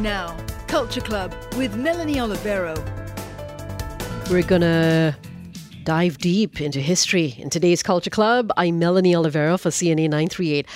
Now, 0.00 0.34
Culture 0.66 1.02
Club 1.02 1.34
with 1.58 1.76
Melanie 1.76 2.14
Oliveiro. 2.14 2.74
We're 4.30 4.42
going 4.42 4.62
to 4.62 5.14
dive 5.84 6.16
deep 6.16 6.58
into 6.58 6.80
history 6.80 7.34
in 7.36 7.50
today's 7.50 7.82
Culture 7.82 8.08
Club. 8.08 8.50
I'm 8.56 8.78
Melanie 8.78 9.12
Oliveiro 9.12 9.60
for 9.60 9.68
CNA 9.68 10.08
938. 10.08 10.66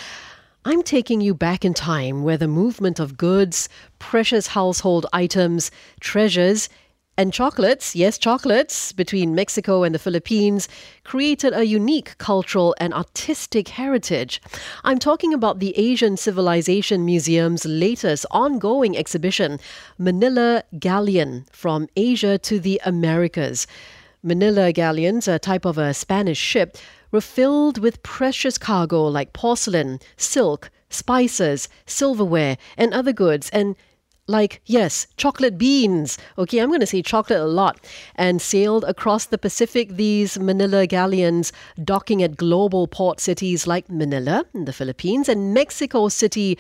I'm 0.66 0.82
taking 0.82 1.22
you 1.22 1.32
back 1.32 1.64
in 1.64 1.72
time 1.72 2.22
where 2.22 2.36
the 2.36 2.48
movement 2.48 3.00
of 3.00 3.16
goods, 3.16 3.70
precious 3.98 4.48
household 4.48 5.06
items, 5.14 5.70
treasures, 6.00 6.68
and 7.16 7.32
chocolates, 7.32 7.94
yes, 7.94 8.18
chocolates, 8.18 8.92
between 8.92 9.34
Mexico 9.34 9.84
and 9.84 9.94
the 9.94 9.98
Philippines 9.98 10.68
created 11.04 11.52
a 11.52 11.64
unique 11.64 12.18
cultural 12.18 12.74
and 12.78 12.92
artistic 12.92 13.68
heritage. 13.68 14.40
I'm 14.82 14.98
talking 14.98 15.32
about 15.32 15.60
the 15.60 15.76
Asian 15.78 16.16
Civilization 16.16 17.04
Museum's 17.04 17.64
latest 17.64 18.26
ongoing 18.30 18.96
exhibition, 18.96 19.60
Manila 19.96 20.64
Galleon 20.78 21.46
From 21.52 21.88
Asia 21.96 22.36
to 22.38 22.58
the 22.58 22.80
Americas. 22.84 23.66
Manila 24.22 24.72
galleons, 24.72 25.28
a 25.28 25.38
type 25.38 25.66
of 25.66 25.76
a 25.76 25.92
Spanish 25.92 26.38
ship, 26.38 26.78
were 27.12 27.20
filled 27.20 27.78
with 27.78 28.02
precious 28.02 28.58
cargo 28.58 29.04
like 29.06 29.34
porcelain, 29.34 30.00
silk, 30.16 30.70
spices, 30.88 31.68
silverware, 31.86 32.56
and 32.76 32.94
other 32.94 33.12
goods, 33.12 33.50
and 33.50 33.76
like, 34.26 34.60
yes, 34.64 35.06
chocolate 35.16 35.58
beans. 35.58 36.18
Okay, 36.38 36.58
I'm 36.58 36.68
going 36.68 36.80
to 36.80 36.86
say 36.86 37.02
chocolate 37.02 37.40
a 37.40 37.46
lot. 37.46 37.84
And 38.16 38.40
sailed 38.40 38.84
across 38.84 39.26
the 39.26 39.38
Pacific, 39.38 39.96
these 39.96 40.38
Manila 40.38 40.86
galleons 40.86 41.52
docking 41.82 42.22
at 42.22 42.36
global 42.36 42.86
port 42.86 43.20
cities 43.20 43.66
like 43.66 43.90
Manila 43.90 44.44
in 44.54 44.64
the 44.64 44.72
Philippines 44.72 45.28
and 45.28 45.52
Mexico 45.52 46.08
City 46.08 46.58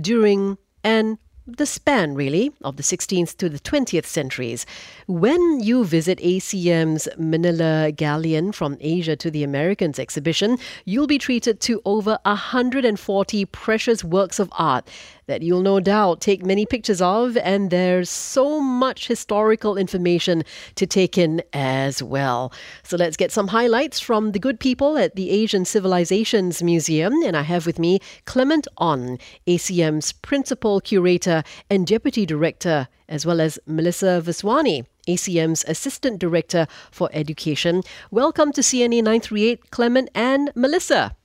during 0.00 0.58
and 0.84 1.18
the 1.46 1.66
span, 1.66 2.14
really, 2.14 2.52
of 2.62 2.76
the 2.76 2.82
16th 2.82 3.36
to 3.36 3.48
the 3.48 3.58
20th 3.58 4.06
centuries. 4.06 4.64
When 5.08 5.60
you 5.60 5.84
visit 5.84 6.18
ACM's 6.20 7.08
Manila 7.18 7.90
Galleon 7.90 8.52
from 8.52 8.76
Asia 8.80 9.16
to 9.16 9.30
the 9.30 9.42
Americans 9.42 9.98
exhibition, 9.98 10.56
you'll 10.84 11.08
be 11.08 11.18
treated 11.18 11.60
to 11.62 11.82
over 11.84 12.18
140 12.24 13.44
precious 13.46 14.04
works 14.04 14.38
of 14.38 14.50
art 14.52 14.88
that 15.26 15.42
you'll 15.42 15.62
no 15.62 15.80
doubt 15.80 16.20
take 16.20 16.44
many 16.44 16.66
pictures 16.66 17.00
of, 17.00 17.36
and 17.38 17.70
there's 17.70 18.10
so 18.10 18.60
much 18.60 19.06
historical 19.06 19.76
information 19.76 20.42
to 20.74 20.86
take 20.86 21.16
in 21.16 21.42
as 21.52 22.02
well. 22.02 22.52
So 22.82 22.96
let's 22.96 23.16
get 23.16 23.32
some 23.32 23.48
highlights 23.48 24.00
from 24.00 24.32
the 24.32 24.38
good 24.38 24.58
people 24.58 24.98
at 24.98 25.16
the 25.16 25.30
Asian 25.30 25.64
Civilizations 25.64 26.62
Museum, 26.62 27.12
and 27.24 27.36
I 27.36 27.42
have 27.42 27.66
with 27.66 27.78
me 27.78 28.00
Clement 28.24 28.66
Onn, 28.78 29.20
ACM's 29.46 30.12
principal 30.12 30.80
curator 30.80 31.42
and 31.70 31.86
deputy 31.86 32.26
director, 32.26 32.88
as 33.08 33.24
well 33.24 33.40
as 33.40 33.58
Melissa 33.66 34.22
Viswani. 34.24 34.86
ACM's 35.08 35.64
Assistant 35.66 36.20
Director 36.20 36.68
for 36.92 37.10
Education. 37.12 37.82
Welcome 38.12 38.52
to 38.52 38.60
CNA 38.60 39.02
938, 39.02 39.70
Clement 39.72 40.08
and 40.14 40.52
Melissa. 40.54 41.16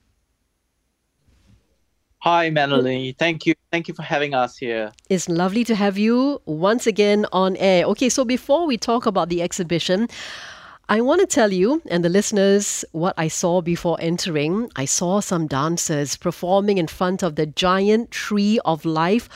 Hi, 2.20 2.50
Melanie. 2.50 3.12
Thank 3.12 3.46
you. 3.46 3.54
Thank 3.70 3.86
you 3.86 3.94
for 3.94 4.02
having 4.02 4.34
us 4.34 4.56
here. 4.56 4.92
It's 5.08 5.28
lovely 5.28 5.62
to 5.64 5.74
have 5.76 5.96
you 5.96 6.42
once 6.46 6.86
again 6.86 7.26
on 7.32 7.56
air. 7.56 7.84
Okay, 7.86 8.08
so 8.08 8.24
before 8.24 8.66
we 8.66 8.76
talk 8.76 9.06
about 9.06 9.28
the 9.28 9.40
exhibition, 9.40 10.08
I 10.88 11.00
want 11.00 11.20
to 11.20 11.26
tell 11.26 11.52
you 11.52 11.82
and 11.90 12.04
the 12.04 12.08
listeners 12.08 12.84
what 12.92 13.14
I 13.18 13.28
saw 13.28 13.60
before 13.60 13.98
entering. 14.00 14.70
I 14.74 14.86
saw 14.86 15.20
some 15.20 15.46
dancers 15.46 16.16
performing 16.16 16.78
in 16.78 16.88
front 16.88 17.22
of 17.22 17.36
the 17.36 17.46
giant 17.46 18.10
tree 18.10 18.58
of 18.64 18.84
life 18.84 19.28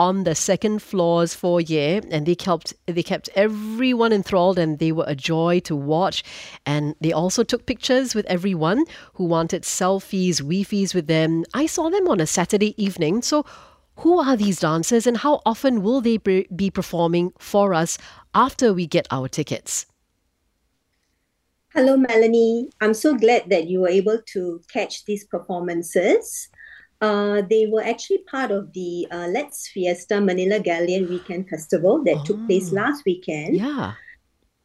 on 0.00 0.24
the 0.24 0.34
second 0.34 0.80
floor's 0.80 1.34
foyer, 1.34 2.00
and 2.10 2.24
they 2.24 2.34
kept 2.34 2.72
they 2.86 3.02
kept 3.02 3.28
everyone 3.34 4.14
enthralled, 4.14 4.58
and 4.58 4.78
they 4.78 4.92
were 4.92 5.04
a 5.06 5.14
joy 5.14 5.60
to 5.60 5.76
watch. 5.76 6.24
And 6.64 6.94
they 7.02 7.12
also 7.12 7.44
took 7.44 7.66
pictures 7.66 8.14
with 8.14 8.24
everyone 8.24 8.86
who 9.14 9.24
wanted 9.26 9.62
selfies, 9.64 10.40
weefies 10.40 10.94
with 10.94 11.06
them. 11.06 11.44
I 11.52 11.66
saw 11.66 11.90
them 11.90 12.08
on 12.08 12.18
a 12.18 12.26
Saturday 12.26 12.72
evening. 12.82 13.20
So, 13.20 13.44
who 13.96 14.18
are 14.18 14.38
these 14.38 14.60
dancers, 14.60 15.06
and 15.06 15.18
how 15.18 15.42
often 15.44 15.82
will 15.82 16.00
they 16.00 16.16
be 16.16 16.70
performing 16.70 17.34
for 17.38 17.74
us 17.74 17.98
after 18.34 18.72
we 18.72 18.86
get 18.86 19.06
our 19.10 19.28
tickets? 19.28 19.84
Hello, 21.74 21.98
Melanie. 21.98 22.70
I'm 22.80 22.94
so 22.94 23.14
glad 23.14 23.50
that 23.50 23.68
you 23.68 23.80
were 23.80 23.90
able 24.00 24.18
to 24.32 24.62
catch 24.72 25.04
these 25.04 25.24
performances. 25.26 26.48
Uh, 27.00 27.42
they 27.48 27.66
were 27.66 27.82
actually 27.82 28.18
part 28.30 28.50
of 28.50 28.72
the 28.74 29.06
uh, 29.10 29.26
Let's 29.28 29.68
Fiesta 29.68 30.20
Manila 30.20 30.60
Galleon 30.60 31.08
Weekend 31.08 31.48
Festival 31.48 32.04
that 32.04 32.18
oh, 32.18 32.24
took 32.24 32.46
place 32.46 32.70
oh. 32.72 32.76
last 32.76 33.04
weekend. 33.06 33.56
Yeah. 33.56 33.94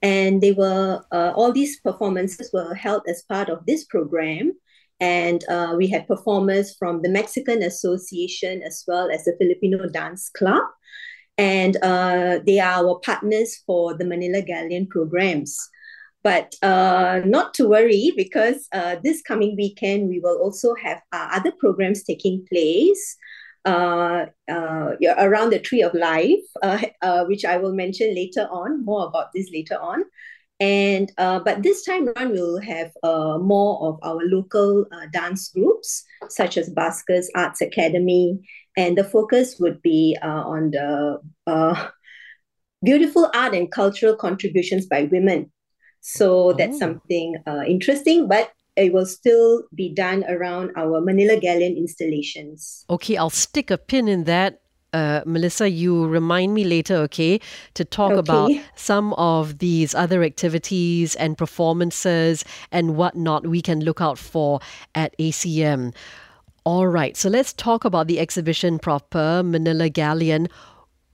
And 0.02 0.42
they 0.42 0.52
were, 0.52 1.04
uh, 1.12 1.32
all 1.36 1.54
these 1.54 1.80
performances 1.80 2.52
were 2.54 2.74
held 2.76 3.04
as 3.08 3.24
part 3.24 3.50
of 3.50 3.66
this 3.66 3.86
program. 3.86 4.52
And 5.00 5.44
uh, 5.50 5.76
we 5.78 5.88
had 5.88 6.08
performers 6.08 6.76
from 6.76 7.02
the 7.02 7.10
Mexican 7.10 7.64
Association 7.64 8.62
as 8.64 8.84
well 8.88 9.10
as 9.10 9.24
the 9.24 9.36
Filipino 9.40 9.88
Dance 9.90 10.30
Club. 10.30 10.64
And 11.38 11.78
uh, 11.78 12.40
they 12.46 12.60
are 12.60 12.86
our 12.86 13.00
partners 13.00 13.62
for 13.66 13.94
the 13.98 14.06
Manila 14.06 14.42
Galleon 14.42 14.88
programs. 14.88 15.58
But 16.26 16.56
uh, 16.64 17.22
not 17.24 17.54
to 17.54 17.70
worry 17.70 18.12
because 18.18 18.68
uh, 18.74 18.96
this 19.04 19.22
coming 19.22 19.56
weekend 19.56 20.10
we 20.10 20.20
will 20.20 20.40
also 20.40 20.74
have 20.74 21.00
uh, 21.12 21.30
other 21.34 21.52
programs 21.60 22.04
taking 22.04 22.44
place 22.52 23.16
uh, 23.64 24.26
uh, 24.50 24.94
around 25.20 25.52
the 25.52 25.60
Tree 25.60 25.84
of 25.84 25.94
Life, 25.94 26.42
uh, 26.64 27.26
which 27.26 27.46
I 27.46 27.58
will 27.58 27.76
mention 27.76 28.16
later 28.16 28.48
on, 28.50 28.84
more 28.84 29.06
about 29.06 29.34
this 29.36 29.52
later 29.54 29.78
on. 29.80 30.04
And 30.60 31.12
but 31.18 31.62
this 31.62 31.86
time 31.86 32.10
around 32.10 32.32
we'll 32.32 32.60
have 32.60 32.92
more 33.04 33.88
of 33.88 34.00
our 34.02 34.22
local 34.26 34.88
dance 35.14 35.50
groups 35.50 36.04
such 36.30 36.58
as 36.58 36.72
Baskers 36.72 37.30
Arts 37.36 37.62
Academy, 37.62 38.40
and 38.76 38.98
the 38.98 39.04
focus 39.04 39.58
would 39.60 39.80
be 39.84 40.18
on 40.24 40.72
the 40.72 41.22
beautiful 42.84 43.30
art 43.36 43.54
and 43.54 43.72
cultural 43.72 44.16
contributions 44.16 44.88
by 44.88 45.04
women 45.12 45.52
so 46.06 46.54
that's 46.54 46.76
oh. 46.76 46.80
something 46.80 47.36
uh, 47.48 47.64
interesting, 47.66 48.28
but 48.28 48.52
it 48.76 48.94
will 48.94 49.08
still 49.08 49.64
be 49.74 49.92
done 49.92 50.24
around 50.30 50.72
our 50.78 51.02
Manila 51.02 51.36
Galleon 51.40 51.76
installations. 51.76 52.86
Okay, 52.92 53.18
I'll 53.18 53.32
stick 53.32 53.72
a 53.72 53.78
pin 53.78 54.08
in 54.08 54.26
that. 54.26 54.62
Uh, 54.94 55.24
Melissa, 55.26 55.68
you 55.68 56.06
remind 56.06 56.54
me 56.54 56.64
later, 56.64 56.96
okay, 57.10 57.42
to 57.74 57.84
talk 57.84 58.12
okay. 58.12 58.20
about 58.20 58.52
some 58.76 59.14
of 59.14 59.58
these 59.58 59.96
other 59.96 60.22
activities 60.22 61.16
and 61.16 61.40
performances 61.40 62.46
and 62.72 62.96
whatnot 62.96 63.48
we 63.48 63.60
can 63.60 63.80
look 63.80 64.00
out 64.00 64.20
for 64.20 64.60
at 64.94 65.18
ACM. 65.18 65.92
All 66.66 66.86
right, 66.86 67.18
so 67.18 67.30
let's 67.30 67.52
talk 67.52 67.84
about 67.84 68.06
the 68.06 68.20
exhibition 68.20 68.78
proper, 68.78 69.42
Manila 69.44 69.90
Galleon. 69.90 70.50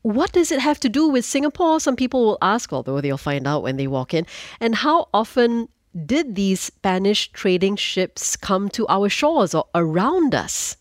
What 0.01 0.31
does 0.31 0.51
it 0.51 0.59
have 0.59 0.79
to 0.81 0.89
do 0.89 1.07
with 1.07 1.25
Singapore? 1.25 1.79
Some 1.79 1.95
people 1.95 2.25
will 2.25 2.37
ask, 2.41 2.73
although 2.73 3.01
they'll 3.01 3.17
find 3.17 3.47
out 3.47 3.63
when 3.63 3.77
they 3.77 3.87
walk 3.87 4.13
in. 4.13 4.25
And 4.59 4.75
how 4.75 5.09
often 5.13 5.69
did 6.05 6.35
these 6.35 6.59
Spanish 6.59 7.31
trading 7.31 7.75
ships 7.75 8.35
come 8.35 8.69
to 8.69 8.87
our 8.87 9.09
shores 9.09 9.53
or 9.53 9.65
around 9.75 10.33
us? 10.33 10.77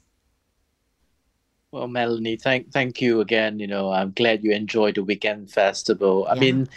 Well, 1.72 1.86
Melanie, 1.86 2.36
thank 2.36 2.72
thank 2.72 3.00
you 3.00 3.20
again. 3.20 3.60
You 3.60 3.66
know, 3.68 3.92
I'm 3.92 4.10
glad 4.12 4.42
you 4.42 4.50
enjoyed 4.52 4.96
the 4.96 5.04
weekend 5.04 5.50
festival. 5.50 6.26
I 6.28 6.34
mean, 6.34 6.68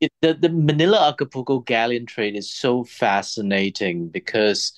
it, 0.00 0.12
the 0.20 0.34
the 0.34 0.50
Manila 0.50 1.08
Acapulco 1.08 1.60
galleon 1.60 2.06
trade 2.06 2.36
is 2.36 2.52
so 2.52 2.84
fascinating 2.84 4.08
because 4.08 4.72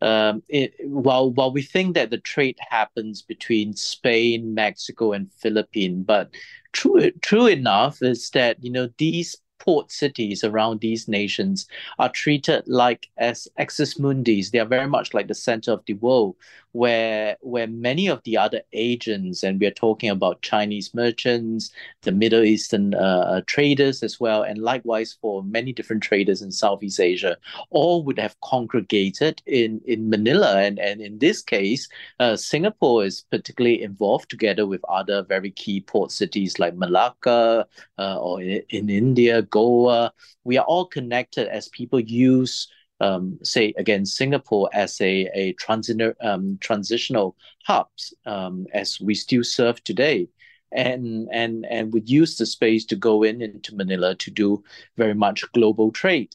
um, 0.00 0.42
it, 0.48 0.74
while 0.84 1.30
while 1.30 1.52
we 1.52 1.62
think 1.62 1.94
that 1.94 2.10
the 2.10 2.18
trade 2.18 2.58
happens 2.70 3.22
between 3.22 3.74
Spain, 3.74 4.54
Mexico, 4.54 5.12
and 5.12 5.32
Philippines, 5.32 6.04
but 6.06 6.30
true 6.72 7.10
true 7.20 7.46
enough 7.46 8.02
is 8.02 8.30
that 8.30 8.62
you 8.62 8.70
know 8.70 8.88
these 8.98 9.36
port 9.58 9.90
cities 9.90 10.44
around 10.44 10.80
these 10.80 11.08
nations 11.08 11.66
are 11.98 12.08
treated 12.08 12.62
like 12.66 13.08
as 13.18 13.48
axis 13.58 13.98
mundis. 13.98 14.50
They 14.50 14.60
are 14.60 14.64
very 14.64 14.88
much 14.88 15.14
like 15.14 15.28
the 15.28 15.34
center 15.34 15.72
of 15.72 15.84
the 15.86 15.94
world, 15.94 16.36
where 16.78 17.36
where 17.40 17.66
many 17.66 18.06
of 18.06 18.22
the 18.22 18.36
other 18.36 18.62
agents, 18.72 19.42
and 19.42 19.58
we 19.58 19.66
are 19.66 19.82
talking 19.84 20.10
about 20.10 20.42
Chinese 20.42 20.94
merchants, 20.94 21.72
the 22.02 22.12
Middle 22.12 22.44
Eastern 22.44 22.94
uh, 22.94 23.24
uh, 23.32 23.40
traders 23.46 24.04
as 24.04 24.20
well, 24.20 24.42
and 24.44 24.58
likewise 24.58 25.18
for 25.20 25.42
many 25.42 25.72
different 25.72 26.04
traders 26.04 26.40
in 26.40 26.52
Southeast 26.52 27.00
Asia, 27.00 27.36
all 27.70 28.04
would 28.04 28.18
have 28.20 28.40
congregated 28.42 29.42
in 29.44 29.80
in 29.86 30.08
Manila, 30.08 30.60
and 30.62 30.78
and 30.78 31.00
in 31.00 31.18
this 31.18 31.42
case, 31.42 31.88
uh, 32.20 32.36
Singapore 32.36 33.04
is 33.04 33.24
particularly 33.28 33.82
involved 33.82 34.30
together 34.30 34.64
with 34.64 34.80
other 34.88 35.24
very 35.24 35.50
key 35.50 35.80
port 35.80 36.12
cities 36.12 36.60
like 36.60 36.76
Malacca 36.76 37.66
uh, 37.98 38.18
or 38.20 38.40
in, 38.40 38.62
in 38.70 38.88
India, 38.88 39.42
Goa. 39.42 40.12
We 40.44 40.58
are 40.58 40.64
all 40.64 40.86
connected 40.86 41.48
as 41.48 41.68
people 41.68 41.98
use 41.98 42.68
um, 43.00 43.38
say 43.42 43.72
again 43.76 44.04
Singapore 44.06 44.68
as 44.72 45.00
a 45.00 45.28
a 45.34 45.54
transi- 45.54 46.14
um, 46.24 46.58
transitional 46.60 47.36
hubs 47.64 48.14
um, 48.26 48.66
as 48.74 49.00
we 49.00 49.14
still 49.14 49.44
serve 49.44 49.82
today. 49.84 50.28
and 50.72 51.28
and 51.32 51.64
and 51.70 51.92
would 51.94 52.08
use 52.10 52.36
the 52.36 52.46
space 52.46 52.84
to 52.86 52.96
go 52.96 53.22
in 53.22 53.40
into 53.42 53.74
Manila 53.74 54.14
to 54.16 54.30
do 54.30 54.62
very 54.96 55.14
much 55.14 55.44
global 55.52 55.90
trade. 55.92 56.34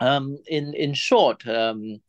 Um, 0.00 0.38
in 0.46 0.74
in 0.74 0.94
short, 0.94 1.46
um, 1.48 2.00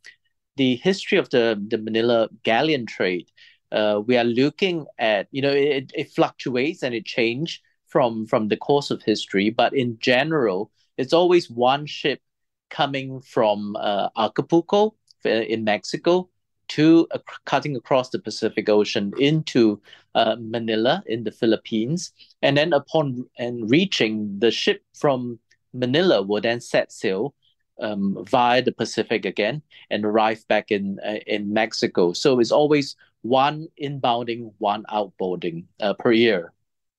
the 0.57 0.75
history 0.77 1.17
of 1.17 1.29
the 1.29 1.61
the 1.69 1.77
Manila 1.77 2.29
galleon 2.43 2.85
trade, 2.85 3.31
uh, 3.71 4.01
we 4.05 4.17
are 4.17 4.23
looking 4.25 4.85
at 4.99 5.27
you 5.31 5.41
know 5.41 5.51
it, 5.53 5.91
it 5.95 6.11
fluctuates 6.11 6.83
and 6.83 6.93
it 6.95 7.05
changes 7.05 7.59
from 7.87 8.25
from 8.27 8.49
the 8.49 8.57
course 8.57 8.91
of 8.91 9.03
history, 9.03 9.49
but 9.49 9.73
in 9.73 9.97
general, 9.99 10.71
it's 10.97 11.13
always 11.13 11.49
one 11.49 11.85
ship 11.85 12.21
coming 12.69 13.21
from 13.21 13.75
uh, 13.75 14.09
Acapulco 14.17 14.95
uh, 15.25 15.29
in 15.29 15.63
Mexico 15.63 16.29
to 16.69 17.07
uh, 17.11 17.19
cutting 17.45 17.75
across 17.75 18.09
the 18.09 18.19
Pacific 18.19 18.69
Ocean 18.69 19.13
into 19.17 19.81
uh, 20.15 20.35
Manila 20.39 21.03
in 21.05 21.23
the 21.23 21.31
Philippines, 21.31 22.11
and 22.41 22.57
then 22.57 22.73
upon 22.73 23.25
and 23.37 23.69
reaching 23.69 24.39
the 24.39 24.51
ship 24.51 24.83
from 24.93 25.39
Manila 25.73 26.21
will 26.21 26.41
then 26.41 26.59
set 26.59 26.91
sail 26.91 27.33
um, 27.79 28.17
via 28.25 28.61
the 28.61 28.71
Pacific 28.71 29.25
again 29.25 29.61
and 29.89 30.03
arrive 30.03 30.45
back 30.47 30.71
in 30.71 30.99
uh, 31.05 31.19
in 31.27 31.53
Mexico. 31.53 32.13
So 32.13 32.39
it's 32.39 32.51
always 32.51 32.95
one 33.21 33.67
inbounding, 33.81 34.51
one 34.57 34.83
outboarding 34.89 35.65
uh, 35.79 35.93
per 35.93 36.11
year. 36.11 36.53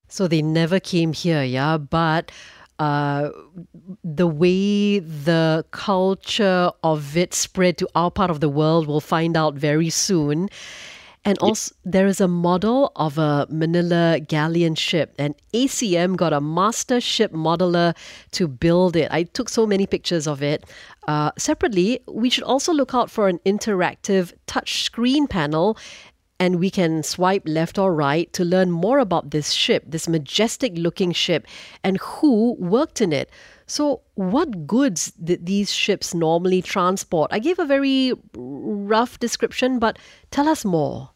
So 0.08 0.26
they 0.26 0.40
never 0.40 0.80
came 0.80 1.12
here, 1.12 1.42
yeah, 1.42 1.76
but 1.76 2.32
uh, 2.78 3.30
the 4.04 4.26
way 4.26 5.00
the 5.00 5.64
culture 5.70 6.70
of 6.82 7.16
it 7.16 7.34
spread 7.34 7.78
to 7.78 7.88
our 7.94 8.10
part 8.10 8.30
of 8.30 8.40
the 8.40 8.48
world, 8.48 8.86
we'll 8.86 9.00
find 9.00 9.36
out 9.36 9.54
very 9.54 9.90
soon. 9.90 10.48
And 11.24 11.36
also, 11.40 11.74
there 11.84 12.06
is 12.06 12.20
a 12.20 12.28
model 12.28 12.92
of 12.96 13.18
a 13.18 13.46
Manila 13.50 14.20
galleon 14.20 14.76
ship, 14.76 15.14
and 15.18 15.34
ACM 15.52 16.16
got 16.16 16.32
a 16.32 16.40
master 16.40 17.00
ship 17.00 17.32
modeler 17.32 17.94
to 18.30 18.48
build 18.48 18.96
it. 18.96 19.08
I 19.10 19.24
took 19.24 19.48
so 19.48 19.66
many 19.66 19.86
pictures 19.86 20.26
of 20.26 20.42
it. 20.42 20.64
Uh, 21.06 21.32
separately, 21.36 22.00
we 22.06 22.30
should 22.30 22.44
also 22.44 22.72
look 22.72 22.94
out 22.94 23.10
for 23.10 23.28
an 23.28 23.40
interactive 23.44 24.32
touch 24.46 24.84
screen 24.84 25.26
panel 25.26 25.76
and 26.40 26.58
we 26.60 26.70
can 26.70 27.02
swipe 27.02 27.42
left 27.46 27.78
or 27.78 27.94
right 27.94 28.32
to 28.32 28.44
learn 28.44 28.70
more 28.70 28.98
about 28.98 29.30
this 29.30 29.50
ship, 29.52 29.84
this 29.86 30.08
majestic 30.08 30.72
looking 30.76 31.12
ship, 31.12 31.46
and 31.82 31.98
who 31.98 32.54
worked 32.58 33.00
in 33.00 33.12
it. 33.12 33.30
So, 33.66 34.00
what 34.14 34.66
goods 34.66 35.12
did 35.12 35.46
these 35.46 35.72
ships 35.72 36.14
normally 36.14 36.62
transport? 36.62 37.30
I 37.32 37.38
gave 37.38 37.58
a 37.58 37.66
very 37.66 38.12
rough 38.34 39.18
description, 39.18 39.78
but 39.78 39.98
tell 40.30 40.48
us 40.48 40.64
more. 40.64 41.10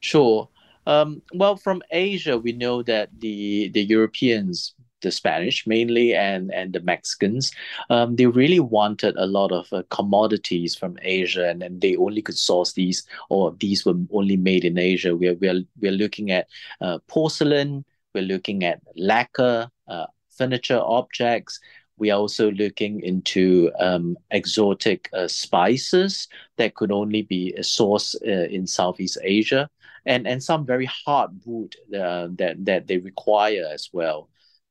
Sure. 0.00 0.48
Um, 0.86 1.22
well, 1.32 1.56
from 1.56 1.82
Asia, 1.90 2.36
we 2.36 2.52
know 2.52 2.82
that 2.82 3.08
the 3.20 3.68
the 3.68 3.82
Europeans 3.82 4.74
the 5.02 5.10
Spanish 5.10 5.66
mainly 5.66 6.14
and 6.14 6.52
and 6.52 6.72
the 6.72 6.80
Mexicans, 6.80 7.52
um, 7.90 8.16
they 8.16 8.26
really 8.26 8.60
wanted 8.60 9.14
a 9.16 9.26
lot 9.26 9.52
of 9.52 9.72
uh, 9.72 9.82
commodities 9.90 10.74
from 10.74 10.98
Asia, 11.02 11.48
and, 11.48 11.62
and 11.62 11.80
they 11.80 11.96
only 11.96 12.22
could 12.22 12.38
source 12.38 12.72
these, 12.72 13.04
or 13.28 13.54
these 13.60 13.84
were 13.84 13.94
only 14.12 14.36
made 14.36 14.64
in 14.64 14.78
Asia. 14.78 15.14
We're 15.14 15.34
we're 15.34 15.62
we're 15.80 15.92
looking 15.92 16.30
at 16.30 16.48
uh, 16.80 16.98
porcelain, 17.08 17.84
we're 18.14 18.24
looking 18.24 18.64
at 18.64 18.80
lacquer, 18.96 19.68
uh, 19.88 20.06
furniture 20.30 20.80
objects. 20.82 21.60
We 21.98 22.10
are 22.10 22.18
also 22.18 22.50
looking 22.50 23.00
into 23.02 23.70
um, 23.78 24.16
exotic 24.30 25.08
uh, 25.12 25.28
spices 25.28 26.26
that 26.56 26.74
could 26.74 26.90
only 26.90 27.22
be 27.22 27.54
sourced 27.60 28.16
uh, 28.26 28.48
in 28.48 28.66
Southeast 28.66 29.18
Asia 29.22 29.68
and 30.06 30.26
and 30.26 30.42
some 30.42 30.66
very 30.66 30.86
hard 30.86 31.30
wood 31.44 31.76
uh, 31.94 32.28
that 32.32 32.64
that 32.64 32.86
they 32.86 32.98
require 32.98 33.68
as 33.72 33.90
well. 33.92 34.28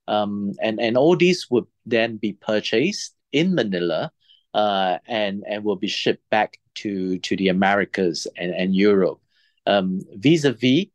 Um, 0.08 0.54
and 0.62 0.80
and 0.80 0.98
all 0.98 1.16
these 1.16 1.50
would 1.50 1.66
then 1.86 2.18
be 2.18 2.34
purchased 2.34 3.16
in 3.32 3.56
Manila, 3.56 4.12
uh, 4.54 4.98
and 5.08 5.44
and 5.48 5.64
will 5.64 5.76
be 5.76 5.88
shipped 5.88 6.30
back 6.30 6.58
to 6.76 7.20
to 7.20 7.36
the 7.36 7.50
Americas 7.50 8.28
and 8.38 8.54
and 8.54 8.76
Europe. 8.76 9.20
Um, 9.68 10.02
vis-a-vis 10.16 10.88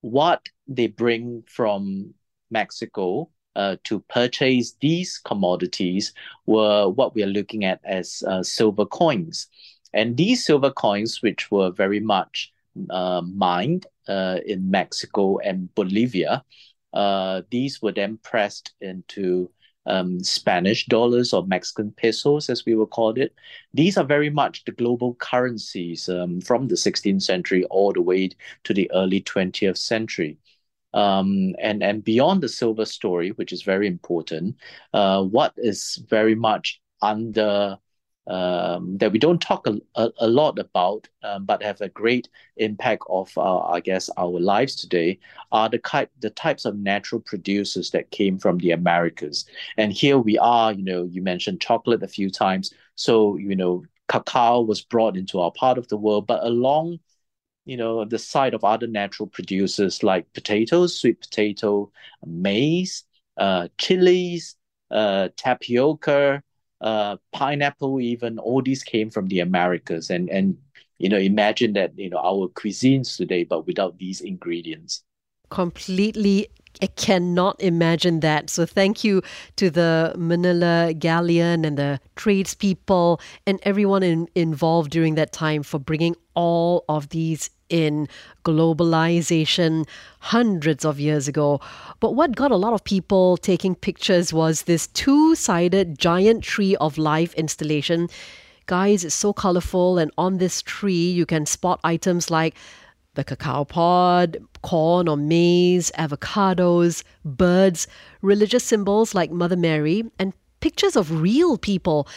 what 0.00 0.48
they 0.66 0.86
bring 0.86 1.42
from 1.46 2.14
Mexico 2.50 3.28
uh, 3.56 3.76
to 3.84 4.00
purchase 4.08 4.76
these 4.80 5.18
commodities 5.18 6.12
were 6.46 6.88
what 6.88 7.14
we 7.14 7.22
are 7.22 7.28
looking 7.38 7.64
at 7.64 7.80
as 7.84 8.22
uh, 8.28 8.42
silver 8.42 8.86
coins. 8.86 9.48
And 9.92 10.16
these 10.16 10.44
silver 10.44 10.70
coins, 10.70 11.22
which 11.22 11.50
were 11.50 11.70
very 11.70 12.00
much 12.00 12.52
uh, 12.90 13.22
mined 13.22 13.86
uh, 14.08 14.38
in 14.46 14.70
Mexico 14.70 15.38
and 15.38 15.74
Bolivia, 15.74 16.44
uh, 16.96 17.42
these 17.50 17.82
were 17.82 17.92
then 17.92 18.18
pressed 18.22 18.72
into 18.80 19.50
um, 19.84 20.24
Spanish 20.24 20.86
dollars 20.86 21.34
or 21.34 21.46
Mexican 21.46 21.92
pesos, 21.92 22.48
as 22.48 22.64
we 22.64 22.74
will 22.74 22.86
call 22.86 23.10
it. 23.18 23.34
These 23.74 23.98
are 23.98 24.04
very 24.04 24.30
much 24.30 24.64
the 24.64 24.72
global 24.72 25.14
currencies 25.16 26.08
um, 26.08 26.40
from 26.40 26.68
the 26.68 26.74
16th 26.74 27.22
century 27.22 27.64
all 27.64 27.92
the 27.92 28.00
way 28.00 28.30
to 28.64 28.72
the 28.72 28.90
early 28.92 29.20
20th 29.20 29.76
century. 29.76 30.38
Um, 30.94 31.54
and, 31.60 31.82
and 31.82 32.02
beyond 32.02 32.42
the 32.42 32.48
silver 32.48 32.86
story, 32.86 33.30
which 33.32 33.52
is 33.52 33.62
very 33.62 33.86
important, 33.86 34.56
uh, 34.94 35.22
what 35.22 35.52
is 35.58 36.02
very 36.08 36.34
much 36.34 36.80
under 37.02 37.76
um, 38.26 38.98
that 38.98 39.12
we 39.12 39.18
don't 39.18 39.40
talk 39.40 39.66
a, 39.66 39.78
a, 39.94 40.10
a 40.18 40.28
lot 40.28 40.58
about, 40.58 41.08
um, 41.22 41.44
but 41.44 41.62
have 41.62 41.80
a 41.80 41.88
great 41.88 42.28
impact 42.56 43.04
of, 43.08 43.30
uh, 43.36 43.60
I 43.60 43.80
guess, 43.80 44.10
our 44.16 44.40
lives 44.40 44.76
today, 44.76 45.18
are 45.52 45.68
the 45.68 45.78
type 45.78 46.10
the 46.20 46.30
types 46.30 46.64
of 46.64 46.76
natural 46.78 47.20
producers 47.20 47.90
that 47.92 48.10
came 48.10 48.38
from 48.38 48.58
the 48.58 48.72
Americas. 48.72 49.46
And 49.76 49.92
here 49.92 50.18
we 50.18 50.38
are. 50.38 50.72
You 50.72 50.82
know, 50.84 51.04
you 51.04 51.22
mentioned 51.22 51.60
chocolate 51.60 52.02
a 52.02 52.08
few 52.08 52.30
times, 52.30 52.72
so 52.96 53.36
you 53.36 53.54
know, 53.56 53.84
cacao 54.08 54.62
was 54.62 54.82
brought 54.82 55.16
into 55.16 55.40
our 55.40 55.52
part 55.52 55.78
of 55.78 55.88
the 55.88 55.96
world, 55.96 56.26
but 56.26 56.42
along 56.44 56.98
you 57.64 57.76
know 57.76 58.04
the 58.04 58.18
side 58.18 58.54
of 58.54 58.64
other 58.64 58.86
natural 58.86 59.26
producers 59.28 60.02
like 60.02 60.32
potatoes, 60.32 60.98
sweet 60.98 61.20
potato, 61.20 61.90
maize, 62.24 63.04
uh, 63.36 63.68
chilies, 63.78 64.56
uh, 64.90 65.28
tapioca, 65.36 66.42
uh, 66.80 67.16
pineapple, 67.32 68.00
even 68.00 68.38
all 68.38 68.62
these 68.62 68.82
came 68.82 69.10
from 69.10 69.28
the 69.28 69.40
Americas. 69.40 70.10
And 70.10 70.28
and 70.30 70.56
you 70.98 71.08
know, 71.08 71.18
imagine 71.18 71.72
that 71.74 71.98
you 71.98 72.10
know 72.10 72.18
our 72.18 72.48
cuisines 72.48 73.16
today, 73.16 73.44
but 73.44 73.66
without 73.66 73.98
these 73.98 74.20
ingredients. 74.20 75.02
Completely 75.50 76.48
I 76.82 76.86
cannot 76.88 77.60
imagine 77.60 78.20
that. 78.20 78.50
So 78.50 78.66
thank 78.66 79.02
you 79.02 79.22
to 79.56 79.70
the 79.70 80.12
Manila 80.16 80.92
Galleon 80.92 81.64
and 81.64 81.78
the 81.78 82.00
tradespeople 82.16 83.20
and 83.46 83.58
everyone 83.62 84.02
in, 84.02 84.28
involved 84.34 84.90
during 84.90 85.14
that 85.14 85.32
time 85.32 85.62
for 85.62 85.78
bringing 85.78 86.16
all 86.34 86.84
of 86.88 87.08
these 87.08 87.50
in 87.68 88.08
globalization 88.44 89.86
hundreds 90.20 90.84
of 90.84 91.00
years 91.00 91.26
ago. 91.26 91.60
But 91.98 92.14
what 92.14 92.36
got 92.36 92.50
a 92.50 92.56
lot 92.56 92.74
of 92.74 92.84
people 92.84 93.36
taking 93.38 93.74
pictures 93.74 94.32
was 94.32 94.62
this 94.62 94.86
two 94.88 95.34
sided 95.34 95.98
giant 95.98 96.44
tree 96.44 96.76
of 96.76 96.98
life 96.98 97.34
installation. 97.34 98.08
Guys, 98.66 99.04
it's 99.04 99.14
so 99.14 99.32
colorful, 99.32 99.96
and 99.96 100.10
on 100.18 100.38
this 100.38 100.60
tree, 100.60 101.10
you 101.10 101.24
can 101.24 101.46
spot 101.46 101.80
items 101.84 102.30
like 102.30 102.56
the 103.16 103.24
cacao 103.24 103.64
pod, 103.64 104.38
corn 104.62 105.08
or 105.08 105.16
maize, 105.16 105.90
avocados, 105.98 107.02
birds, 107.24 107.86
religious 108.22 108.64
symbols 108.64 109.14
like 109.14 109.30
Mother 109.30 109.56
Mary, 109.56 110.04
and 110.18 110.32
pictures 110.60 110.96
of 110.96 111.20
real 111.20 111.58
people. 111.58 112.08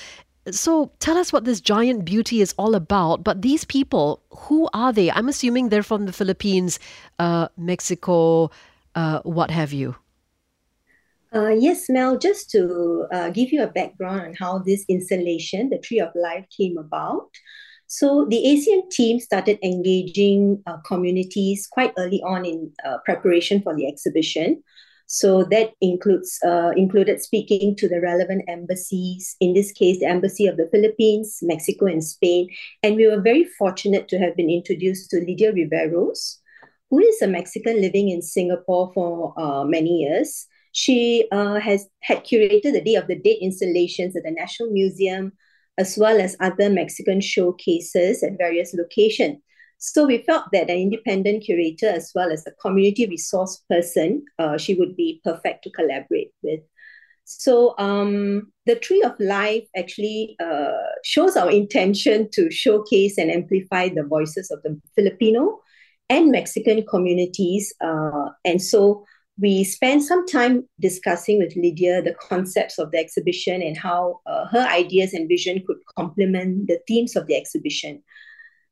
So 0.52 0.92
tell 1.00 1.18
us 1.18 1.34
what 1.34 1.46
this 1.46 1.62
giant 1.62 2.06
beauty 2.06 2.42
is 2.42 2.54
all 2.58 2.76
about. 2.76 3.24
But 3.24 3.42
these 3.42 3.66
people, 3.66 4.22
who 4.32 4.70
are 4.74 4.94
they? 4.94 5.12
I'm 5.12 5.30
assuming 5.30 5.70
they're 5.70 5.84
from 5.84 6.06
the 6.06 6.14
Philippines, 6.14 6.80
uh, 7.20 7.50
Mexico, 7.58 8.50
uh, 8.96 9.20
what 9.24 9.52
have 9.52 9.74
you. 9.74 9.96
Uh, 11.34 11.50
yes, 11.50 11.90
Mel, 11.90 12.18
just 12.18 12.50
to 12.52 13.06
uh, 13.12 13.30
give 13.30 13.52
you 13.52 13.62
a 13.62 13.68
background 13.68 14.22
on 14.22 14.34
how 14.34 14.58
this 14.60 14.84
installation, 14.90 15.70
the 15.70 15.78
Tree 15.78 16.00
of 16.00 16.10
Life, 16.16 16.46
came 16.56 16.78
about. 16.78 17.30
So 17.90 18.28
the 18.30 18.38
ACM 18.38 18.92
team 18.92 19.20
started 19.20 19.58
engaging 19.64 20.62
uh, 20.68 20.78
communities 20.86 21.68
quite 21.70 21.92
early 21.98 22.22
on 22.22 22.46
in 22.46 22.72
uh, 22.86 23.00
preparation 23.04 23.64
for 23.64 23.76
the 23.76 23.88
exhibition. 23.88 24.64
So 25.08 25.44
that 25.46 25.72
includes 25.82 26.38
uh, 26.46 26.70
included 26.78 27.20
speaking 27.20 27.76
to 27.78 27.90
the 27.90 28.00
relevant 28.00 28.44
embassies, 28.48 29.36
in 29.40 29.56
this 29.56 29.72
case, 29.72 30.00
the 30.00 30.06
Embassy 30.06 30.46
of 30.46 30.58
the 30.58 30.70
Philippines, 30.72 31.40
Mexico, 31.42 31.88
and 31.88 32.04
Spain. 32.04 32.50
And 32.84 32.96
we 32.96 33.08
were 33.08 33.22
very 33.22 33.46
fortunate 33.58 34.08
to 34.10 34.20
have 34.20 34.36
been 34.36 34.52
introduced 34.52 35.10
to 35.10 35.18
Lydia 35.18 35.52
Riveros, 35.52 36.36
who 36.92 37.00
is 37.00 37.24
a 37.24 37.28
Mexican 37.28 37.82
living 37.82 38.10
in 38.10 38.22
Singapore 38.22 38.92
for 38.94 39.34
uh, 39.36 39.64
many 39.64 40.02
years. 40.02 40.46
She 40.74 41.28
uh, 41.32 41.60
has 41.60 41.88
had 42.02 42.24
curated 42.24 42.74
the 42.74 42.82
Day 42.82 42.94
of 42.94 43.08
the 43.08 43.16
Dead 43.16 43.38
installations 43.42 44.16
at 44.16 44.22
the 44.22 44.32
National 44.32 44.70
Museum, 44.70 45.34
as 45.80 45.98
well 45.98 46.20
as 46.20 46.36
other 46.40 46.70
Mexican 46.70 47.22
showcases 47.22 48.22
at 48.22 48.38
various 48.38 48.74
locations. 48.74 49.40
So 49.78 50.06
we 50.06 50.18
felt 50.24 50.44
that 50.52 50.70
an 50.70 50.78
independent 50.78 51.46
curator, 51.46 51.88
as 51.88 52.12
well 52.14 52.32
as 52.32 52.46
a 52.46 52.52
community 52.62 53.08
resource 53.08 53.64
person, 53.70 54.26
uh, 54.38 54.58
she 54.58 54.74
would 54.76 54.98
be 54.98 55.22
perfect 55.24 55.64
to 55.64 55.72
collaborate 55.72 56.34
with. 56.44 56.60
So 57.24 57.76
um, 57.78 58.52
the 58.66 58.76
Tree 58.76 59.04
of 59.04 59.14
Life 59.20 59.64
actually 59.78 60.36
uh, 60.44 60.72
shows 61.06 61.38
our 61.38 61.50
intention 61.50 62.28
to 62.34 62.52
showcase 62.52 63.18
and 63.18 63.32
amplify 63.32 63.88
the 63.88 64.04
voices 64.04 64.52
of 64.52 64.62
the 64.64 64.78
Filipino 64.96 65.60
and 66.10 66.30
Mexican 66.30 66.84
communities. 66.86 67.74
Uh, 67.80 68.30
and 68.44 68.62
so 68.62 69.06
we 69.40 69.64
spent 69.64 70.04
some 70.04 70.28
time 70.28 70.68
discussing 70.80 71.38
with 71.38 71.56
Lydia 71.56 72.02
the 72.02 72.16
concepts 72.16 72.78
of 72.78 72.92
the 72.92 72.98
exhibition 72.98 73.62
and 73.62 73.78
how 73.78 74.20
uh, 74.26 74.46
her 74.48 74.68
ideas 74.68 75.14
and 75.14 75.30
vision 75.30 75.64
could 75.66 75.78
complement 75.98 76.68
the 76.68 76.80
themes 76.88 77.16
of 77.16 77.28
the 77.28 77.36
exhibition. 77.36 78.04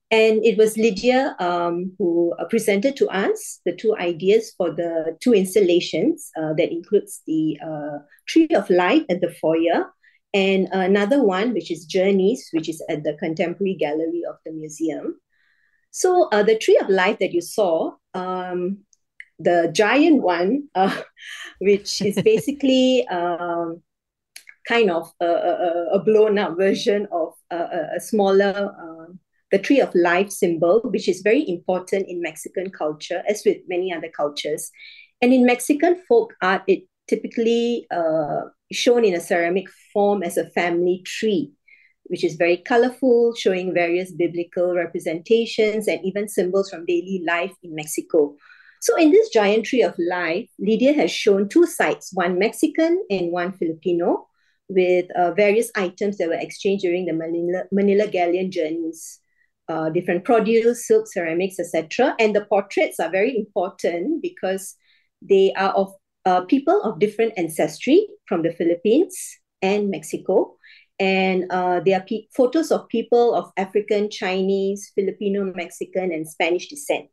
And 0.10 0.44
it 0.46 0.58
was 0.58 0.78
Lydia 0.78 1.36
um, 1.40 1.92
who 1.98 2.34
uh, 2.40 2.46
presented 2.46 2.96
to 2.98 3.10
us 3.10 3.60
the 3.66 3.76
two 3.76 3.96
ideas 3.98 4.54
for 4.58 4.72
the 4.72 5.18
two 5.20 5.34
installations 5.34 6.32
uh, 6.38 6.54
that 6.54 6.72
includes 6.72 7.22
the 7.28 7.58
uh, 7.66 8.00
Tree 8.28 8.48
of 8.56 8.70
Life 8.70 9.04
at 9.10 9.20
the 9.22 9.34
foyer 9.42 9.86
and 10.34 10.68
another 10.72 11.24
one, 11.24 11.54
which 11.54 11.72
is 11.72 11.86
Journeys, 11.86 12.50
which 12.52 12.70
is 12.70 12.84
at 12.90 13.04
the 13.04 13.16
Contemporary 13.16 13.76
Gallery 13.76 14.24
of 14.30 14.36
the 14.46 14.52
museum. 14.52 15.20
So 15.92 16.30
uh, 16.32 16.44
the 16.44 16.58
Tree 16.58 16.78
of 16.82 16.90
Life 16.90 17.20
that 17.20 17.34
you 17.34 17.42
saw, 17.42 17.94
um, 18.14 18.86
the 19.40 19.72
giant 19.74 20.22
one, 20.22 20.68
uh, 20.76 21.02
which 21.60 22.02
is 22.02 22.22
basically 22.22 23.08
um, 23.08 23.82
kind 24.68 24.92
of 24.92 25.12
a, 25.22 25.26
a, 25.26 25.86
a, 25.94 26.00
blown 26.00 26.38
up 26.38 26.58
version 26.58 27.08
of 27.12 27.34
a, 27.52 27.96
a 27.96 28.00
smaller 28.00 28.74
uh, 28.82 29.14
the 29.52 29.60
tree 29.60 29.80
of 29.80 29.94
life 29.96 30.30
symbol, 30.30 30.82
which 30.84 31.08
is 31.08 31.22
very 31.22 31.48
important 31.48 32.08
in 32.10 32.22
Mexican 32.22 32.70
culture, 32.70 33.24
as 33.30 33.44
with 33.46 33.58
many 33.68 33.94
other 33.94 34.10
cultures. 34.10 34.72
And 35.22 35.34
in 35.34 35.46
Mexican 35.46 36.02
folk 36.08 36.34
art, 36.42 36.64
it 36.68 36.84
typically 37.08 37.88
uh, 37.90 38.42
shown 38.72 39.06
in 39.06 39.14
a 39.14 39.22
ceramic 39.22 39.68
form 39.94 40.22
as 40.22 40.38
a 40.38 40.50
family 40.50 41.02
tree, 41.06 41.52
which 42.06 42.24
is 42.24 42.36
very 42.36 42.58
colorful, 42.58 43.34
showing 43.36 43.74
various 43.74 44.12
biblical 44.12 44.76
representations 44.76 45.88
and 45.88 46.04
even 46.04 46.28
symbols 46.28 46.70
from 46.70 46.86
daily 46.86 47.24
life 47.26 47.54
in 47.64 47.74
Mexico. 47.74 48.36
So, 48.88 48.96
in 48.96 49.12
this 49.12 49.28
giant 49.28 49.66
tree 49.66 49.82
of 49.82 49.96
life, 50.00 50.50
Lydia 50.60 50.94
has 50.94 51.12
shown 51.12 51.50
two 51.50 51.66
sites 51.66 52.12
one 52.14 52.40
Mexican 52.40 53.04
and 53.10 53.34
one 53.34 53.52
Filipino, 53.52 54.30
with 54.70 55.12
uh, 55.12 55.34
various 55.34 55.70
items 55.76 56.18
that 56.18 56.30
were 56.30 56.40
exchanged 56.40 56.84
during 56.84 57.06
the 57.06 57.12
Manila, 57.12 57.64
Manila 57.70 58.08
Galleon 58.08 58.50
journeys 58.50 59.20
uh, 59.68 59.90
different 59.90 60.24
produce, 60.24 60.88
silk, 60.88 61.06
ceramics, 61.12 61.60
etc. 61.60 62.16
And 62.18 62.34
the 62.34 62.46
portraits 62.46 62.98
are 63.02 63.10
very 63.10 63.36
important 63.38 64.22
because 64.22 64.76
they 65.22 65.52
are 65.58 65.72
of 65.72 65.92
uh, 66.24 66.46
people 66.46 66.82
of 66.84 66.98
different 67.00 67.34
ancestry 67.36 68.08
from 68.26 68.42
the 68.42 68.54
Philippines 68.54 69.18
and 69.62 69.90
Mexico. 69.90 70.56
And 70.98 71.52
uh, 71.52 71.82
they 71.82 71.94
are 71.94 72.06
photos 72.34 72.72
of 72.72 72.88
people 72.88 73.36
of 73.36 73.52
African, 73.58 74.10
Chinese, 74.10 74.94
Filipino, 74.96 75.44
Mexican, 75.44 76.14
and 76.14 76.26
Spanish 76.26 76.70
descent. 76.70 77.10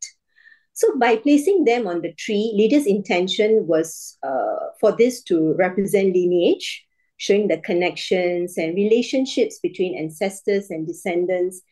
So, 0.75 0.97
by 0.99 1.17
placing 1.17 1.65
them 1.65 1.87
on 1.87 2.03
the 2.03 2.13
tree, 2.13 2.53
Lydia's 2.55 2.87
intention 2.87 3.67
was 3.67 4.19
uh, 4.23 4.71
for 4.81 4.93
this 4.93 5.23
to 5.25 5.55
represent 5.55 6.15
lineage, 6.15 6.85
showing 7.17 7.49
the 7.49 7.59
connections 7.59 8.59
and 8.59 8.75
relationships 8.75 9.59
between 9.63 9.97
ancestors 9.97 10.71
and 10.71 10.87
descendants 10.87 11.63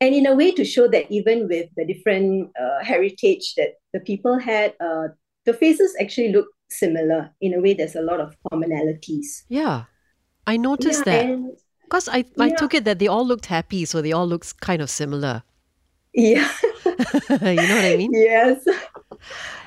and 0.00 0.14
in 0.14 0.26
a 0.26 0.34
way 0.34 0.50
to 0.52 0.64
show 0.64 0.88
that 0.88 1.10
even 1.10 1.46
with 1.46 1.68
the 1.76 1.84
different 1.84 2.50
uh, 2.58 2.82
heritage 2.82 3.54
that 3.56 3.74
the 3.92 4.00
people 4.00 4.38
had, 4.38 4.74
uh, 4.80 5.08
the 5.44 5.52
faces 5.52 5.94
actually 6.00 6.32
look 6.32 6.46
similar. 6.70 7.30
In 7.40 7.54
a 7.54 7.60
way, 7.60 7.74
there's 7.74 7.96
a 7.96 8.02
lot 8.02 8.20
of 8.20 8.34
commonalities. 8.50 9.42
Yeah, 9.48 9.84
I 10.46 10.56
noticed 10.56 11.04
yeah, 11.06 11.12
that 11.12 11.56
because 11.84 12.08
I, 12.08 12.24
I 12.38 12.46
yeah. 12.46 12.56
took 12.56 12.72
it 12.72 12.84
that 12.84 12.98
they 12.98 13.08
all 13.08 13.26
looked 13.26 13.46
happy, 13.46 13.84
so 13.84 14.00
they 14.00 14.12
all 14.12 14.26
looked 14.26 14.60
kind 14.60 14.80
of 14.80 14.88
similar. 14.88 15.42
Yeah, 16.14 16.50
you 17.30 17.54
know 17.56 17.76
what 17.76 17.84
I 17.84 17.96
mean? 17.96 18.10
Yes. 18.12 18.64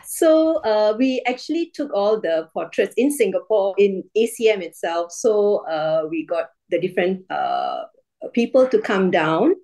So 0.06 0.58
uh, 0.58 0.96
we 0.98 1.24
actually 1.26 1.72
took 1.74 1.92
all 1.92 2.22
the 2.22 2.48
portraits 2.54 2.94
in 2.98 3.12
Singapore 3.12 3.74
in 3.80 4.04
ACM 4.16 4.62
itself. 4.62 5.12
So 5.12 5.66
uh, 5.68 6.04
we 6.08 6.24
got 6.26 6.50
the 6.70 6.80
different 6.80 7.26
uh, 7.32 7.86
people 8.32 8.68
to 8.68 8.80
come 8.80 9.10
down 9.10 9.56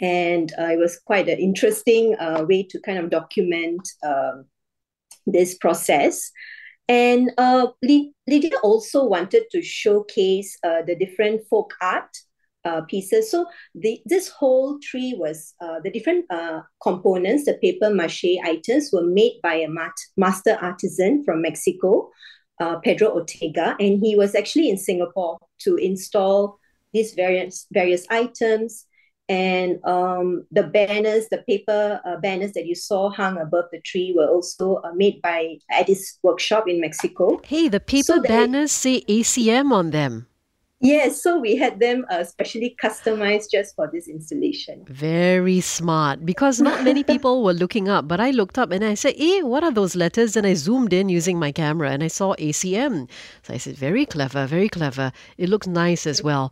and 0.00 0.52
uh, 0.58 0.68
it 0.72 0.78
was 0.78 0.98
quite 0.98 1.28
an 1.28 1.38
interesting 1.38 2.16
uh, 2.18 2.46
way 2.48 2.62
to 2.70 2.80
kind 2.80 2.98
of 2.98 3.10
document 3.10 3.86
um, 4.02 4.46
this 5.26 5.54
process. 5.58 6.30
And 6.88 7.30
uh, 7.36 7.68
Lydia 7.82 8.56
also 8.62 9.04
wanted 9.04 9.44
to 9.50 9.60
showcase 9.60 10.58
the 10.62 10.96
different 10.98 11.46
folk 11.48 11.74
art 11.82 12.16
uh, 12.64 12.82
pieces. 12.82 13.30
So 13.30 13.46
the, 13.74 14.00
this 14.04 14.28
whole 14.28 14.78
tree 14.80 15.14
was 15.16 15.54
uh, 15.60 15.80
the 15.82 15.90
different 15.90 16.26
components, 16.82 17.44
the 17.44 17.54
paper 17.54 17.90
mache 17.90 18.38
items 18.44 18.90
were 18.92 19.06
made 19.06 19.40
by 19.42 19.54
a 19.54 19.68
mat- 19.68 19.92
master 20.16 20.58
artisan 20.60 21.24
from 21.24 21.42
Mexico, 21.42 22.10
Pedro 22.82 23.08
Ortega, 23.08 23.74
and 23.80 24.04
he 24.04 24.14
was 24.16 24.34
actually 24.34 24.68
in 24.68 24.76
Singapore 24.76 25.38
to 25.60 25.76
install 25.76 26.58
these 26.92 27.14
various 27.14 27.66
various 27.72 28.04
items 28.10 28.84
and 29.30 29.78
um, 29.84 30.44
the 30.50 30.64
banners, 30.64 31.28
the 31.30 31.44
paper 31.48 32.00
uh, 32.04 32.16
banners 32.16 32.52
that 32.54 32.66
you 32.66 32.74
saw 32.74 33.10
hung 33.10 33.38
above 33.38 33.66
the 33.70 33.80
tree 33.82 34.12
were 34.16 34.26
also 34.26 34.80
uh, 34.82 34.90
made 34.92 35.22
by 35.22 35.56
at 35.70 35.86
his 35.86 36.18
workshop 36.24 36.68
in 36.68 36.80
Mexico. 36.80 37.40
Hey, 37.44 37.68
the 37.68 37.78
paper 37.78 38.14
so 38.18 38.22
banners 38.22 38.72
say 38.72 39.02
ACM 39.02 39.70
on 39.70 39.90
them. 39.90 40.26
Yes, 40.82 41.22
so 41.22 41.38
we 41.38 41.56
had 41.56 41.78
them 41.78 42.06
uh, 42.08 42.24
specially 42.24 42.74
customized 42.82 43.50
just 43.50 43.76
for 43.76 43.90
this 43.92 44.08
installation. 44.08 44.82
Very 44.88 45.60
smart 45.60 46.24
because 46.24 46.58
not 46.58 46.82
many 46.84 47.04
people 47.12 47.44
were 47.44 47.52
looking 47.52 47.90
up, 47.90 48.08
but 48.08 48.18
I 48.18 48.30
looked 48.30 48.56
up 48.56 48.70
and 48.70 48.82
I 48.82 48.94
said, 48.94 49.14
"Eh, 49.18 49.42
what 49.42 49.62
are 49.62 49.70
those 49.70 49.94
letters?" 49.94 50.36
And 50.36 50.46
I 50.46 50.54
zoomed 50.54 50.94
in 50.94 51.10
using 51.10 51.38
my 51.38 51.52
camera 51.52 51.90
and 51.90 52.02
I 52.02 52.08
saw 52.08 52.34
ACM. 52.36 53.10
So 53.42 53.52
I 53.52 53.58
said, 53.58 53.76
"Very 53.76 54.06
clever, 54.06 54.46
very 54.46 54.70
clever. 54.70 55.12
It 55.36 55.50
looks 55.50 55.66
nice 55.66 56.06
as 56.06 56.22
well." 56.22 56.50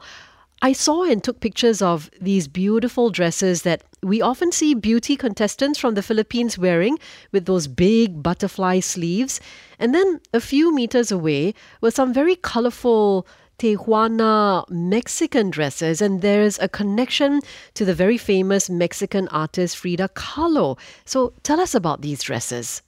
I 0.60 0.72
saw 0.72 1.04
and 1.04 1.22
took 1.22 1.40
pictures 1.40 1.80
of 1.80 2.10
these 2.20 2.48
beautiful 2.48 3.10
dresses 3.10 3.62
that 3.62 3.84
we 4.02 4.20
often 4.20 4.50
see 4.50 4.74
beauty 4.74 5.16
contestants 5.16 5.78
from 5.78 5.94
the 5.94 6.02
Philippines 6.02 6.58
wearing 6.58 6.98
with 7.30 7.46
those 7.46 7.68
big 7.68 8.22
butterfly 8.24 8.80
sleeves. 8.80 9.40
And 9.78 9.94
then 9.94 10.20
a 10.34 10.40
few 10.40 10.74
meters 10.74 11.12
away 11.12 11.54
were 11.80 11.92
some 11.92 12.12
very 12.12 12.34
colorful 12.34 13.24
Tehuana 13.58 14.64
Mexican 14.70 15.50
dresses, 15.50 16.00
and 16.00 16.22
there's 16.22 16.58
a 16.60 16.68
connection 16.68 17.40
to 17.74 17.84
the 17.84 17.94
very 17.94 18.16
famous 18.16 18.70
Mexican 18.70 19.26
artist 19.28 19.76
Frida 19.76 20.10
Kahlo. 20.14 20.78
So 21.04 21.32
tell 21.42 21.60
us 21.60 21.74
about 21.74 22.00
these 22.00 22.22
dresses. 22.22 22.82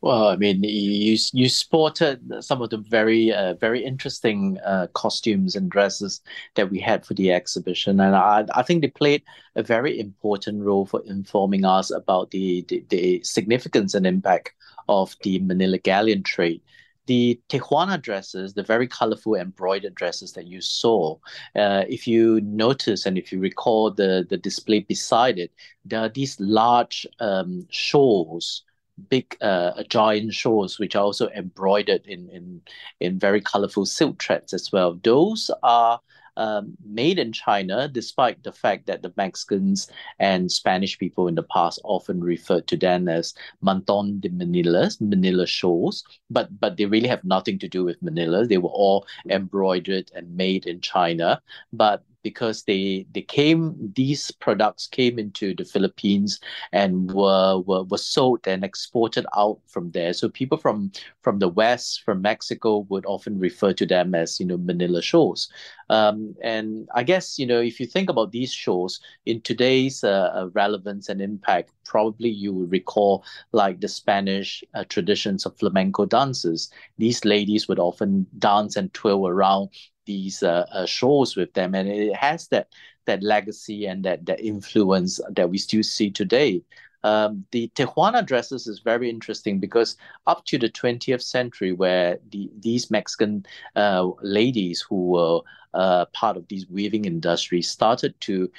Well, 0.00 0.28
I 0.28 0.36
mean, 0.36 0.62
you 0.62 1.18
you 1.32 1.48
sported 1.48 2.20
some 2.44 2.62
of 2.62 2.70
the 2.70 2.78
very 2.78 3.32
uh, 3.32 3.54
very 3.54 3.84
interesting 3.84 4.58
uh, 4.64 4.86
costumes 4.94 5.56
and 5.56 5.68
dresses 5.68 6.20
that 6.54 6.70
we 6.70 6.78
had 6.78 7.04
for 7.04 7.14
the 7.14 7.32
exhibition, 7.32 7.98
and 7.98 8.14
I 8.14 8.44
I 8.54 8.62
think 8.62 8.82
they 8.82 8.88
played 8.90 9.24
a 9.56 9.62
very 9.64 9.98
important 9.98 10.62
role 10.62 10.86
for 10.86 11.02
informing 11.06 11.64
us 11.64 11.90
about 11.90 12.30
the 12.30 12.64
the, 12.68 12.84
the 12.90 13.22
significance 13.24 13.94
and 13.94 14.06
impact 14.06 14.52
of 14.88 15.16
the 15.24 15.40
Manila 15.40 15.78
galleon 15.78 16.22
trade. 16.22 16.62
The 17.08 17.40
Tehuana 17.48 18.00
dresses, 18.02 18.52
the 18.52 18.62
very 18.62 18.86
colorful 18.86 19.34
embroidered 19.34 19.94
dresses 19.94 20.34
that 20.34 20.46
you 20.46 20.60
saw, 20.60 21.16
uh, 21.56 21.84
if 21.88 22.06
you 22.06 22.42
notice 22.42 23.06
and 23.06 23.16
if 23.16 23.32
you 23.32 23.40
recall 23.40 23.90
the 23.90 24.26
the 24.28 24.36
display 24.36 24.80
beside 24.80 25.38
it, 25.38 25.50
there 25.86 26.00
are 26.00 26.10
these 26.10 26.38
large 26.38 27.06
um, 27.18 27.66
shawls 27.70 28.62
big 29.08 29.36
uh, 29.40 29.82
giant 29.88 30.34
shawls 30.34 30.78
which 30.78 30.96
are 30.96 31.04
also 31.04 31.28
embroidered 31.30 32.04
in 32.06 32.28
in 32.30 32.60
in 33.00 33.18
very 33.18 33.40
colorful 33.40 33.86
silk 33.86 34.22
threads 34.22 34.52
as 34.52 34.70
well. 34.72 34.98
Those 35.02 35.50
are 35.62 36.00
um, 36.38 36.76
made 36.86 37.18
in 37.18 37.32
China, 37.32 37.88
despite 37.88 38.42
the 38.42 38.52
fact 38.52 38.86
that 38.86 39.02
the 39.02 39.12
Mexicans 39.16 39.90
and 40.18 40.50
Spanish 40.50 40.98
people 40.98 41.26
in 41.28 41.34
the 41.34 41.42
past 41.42 41.80
often 41.84 42.22
referred 42.22 42.66
to 42.68 42.76
them 42.76 43.08
as 43.08 43.34
Manton 43.60 44.20
de 44.20 44.30
Manila, 44.30 44.88
Manila 45.00 45.46
shawls, 45.46 46.04
but 46.30 46.48
but 46.60 46.76
they 46.76 46.86
really 46.86 47.08
have 47.08 47.24
nothing 47.24 47.58
to 47.58 47.68
do 47.68 47.84
with 47.84 48.00
Manila. 48.02 48.46
They 48.46 48.58
were 48.58 48.70
all 48.70 49.06
embroidered 49.28 50.10
and 50.14 50.36
made 50.36 50.66
in 50.66 50.80
China. 50.80 51.42
But 51.72 52.04
because 52.22 52.64
they 52.64 53.06
they 53.12 53.22
came 53.22 53.92
these 53.94 54.30
products 54.30 54.86
came 54.86 55.18
into 55.18 55.54
the 55.54 55.64
Philippines 55.64 56.40
and 56.72 57.12
were, 57.12 57.60
were 57.60 57.84
were 57.84 57.98
sold 57.98 58.46
and 58.46 58.64
exported 58.64 59.26
out 59.36 59.60
from 59.66 59.90
there. 59.92 60.12
So 60.12 60.28
people 60.28 60.58
from 60.58 60.92
from 61.22 61.38
the 61.38 61.48
west, 61.48 62.02
from 62.02 62.22
Mexico, 62.22 62.86
would 62.88 63.06
often 63.06 63.38
refer 63.38 63.72
to 63.74 63.86
them 63.86 64.14
as 64.14 64.40
you 64.40 64.46
know 64.46 64.58
Manila 64.58 65.02
shawls. 65.02 65.50
Um, 65.90 66.34
and 66.42 66.88
I 66.94 67.02
guess 67.02 67.38
you 67.38 67.46
know 67.46 67.60
if 67.60 67.80
you 67.80 67.86
think 67.86 68.10
about 68.10 68.32
these 68.32 68.52
shows 68.52 69.00
in 69.26 69.40
today's 69.40 70.04
uh, 70.04 70.30
uh 70.34 70.48
relevance 70.52 71.08
and 71.08 71.20
impact, 71.20 71.70
probably 71.84 72.28
you 72.28 72.52
will 72.52 72.66
recall 72.66 73.24
like 73.52 73.80
the 73.80 73.88
Spanish 73.88 74.62
uh, 74.74 74.84
traditions 74.88 75.46
of 75.46 75.56
flamenco 75.58 76.04
dances. 76.04 76.70
These 76.98 77.24
ladies 77.24 77.68
would 77.68 77.78
often 77.78 78.26
dance 78.38 78.76
and 78.76 78.92
twirl 78.92 79.28
around 79.28 79.70
these 80.08 80.42
uh, 80.42 80.64
uh, 80.72 80.86
shows 80.86 81.36
with 81.36 81.52
them, 81.52 81.74
and 81.74 81.88
it 81.88 82.16
has 82.16 82.48
that 82.48 82.68
that 83.04 83.22
legacy 83.22 83.86
and 83.86 84.04
that 84.04 84.24
that 84.26 84.40
influence 84.40 85.20
that 85.36 85.48
we 85.50 85.58
still 85.58 85.82
see 85.84 86.10
today. 86.10 86.62
Um, 87.04 87.44
the 87.52 87.70
Tehuana 87.76 88.26
dresses 88.26 88.66
is 88.66 88.80
very 88.80 89.08
interesting 89.08 89.60
because 89.60 89.96
up 90.26 90.44
to 90.46 90.58
the 90.58 90.68
20th 90.68 91.22
century, 91.22 91.72
where 91.72 92.18
the, 92.32 92.50
these 92.58 92.90
Mexican 92.90 93.46
uh, 93.76 94.08
ladies 94.22 94.80
who 94.80 95.06
were 95.14 95.40
uh, 95.74 96.06
part 96.06 96.36
of 96.36 96.48
these 96.48 96.68
weaving 96.68 97.04
industry 97.04 97.62
started 97.62 98.18
to 98.22 98.50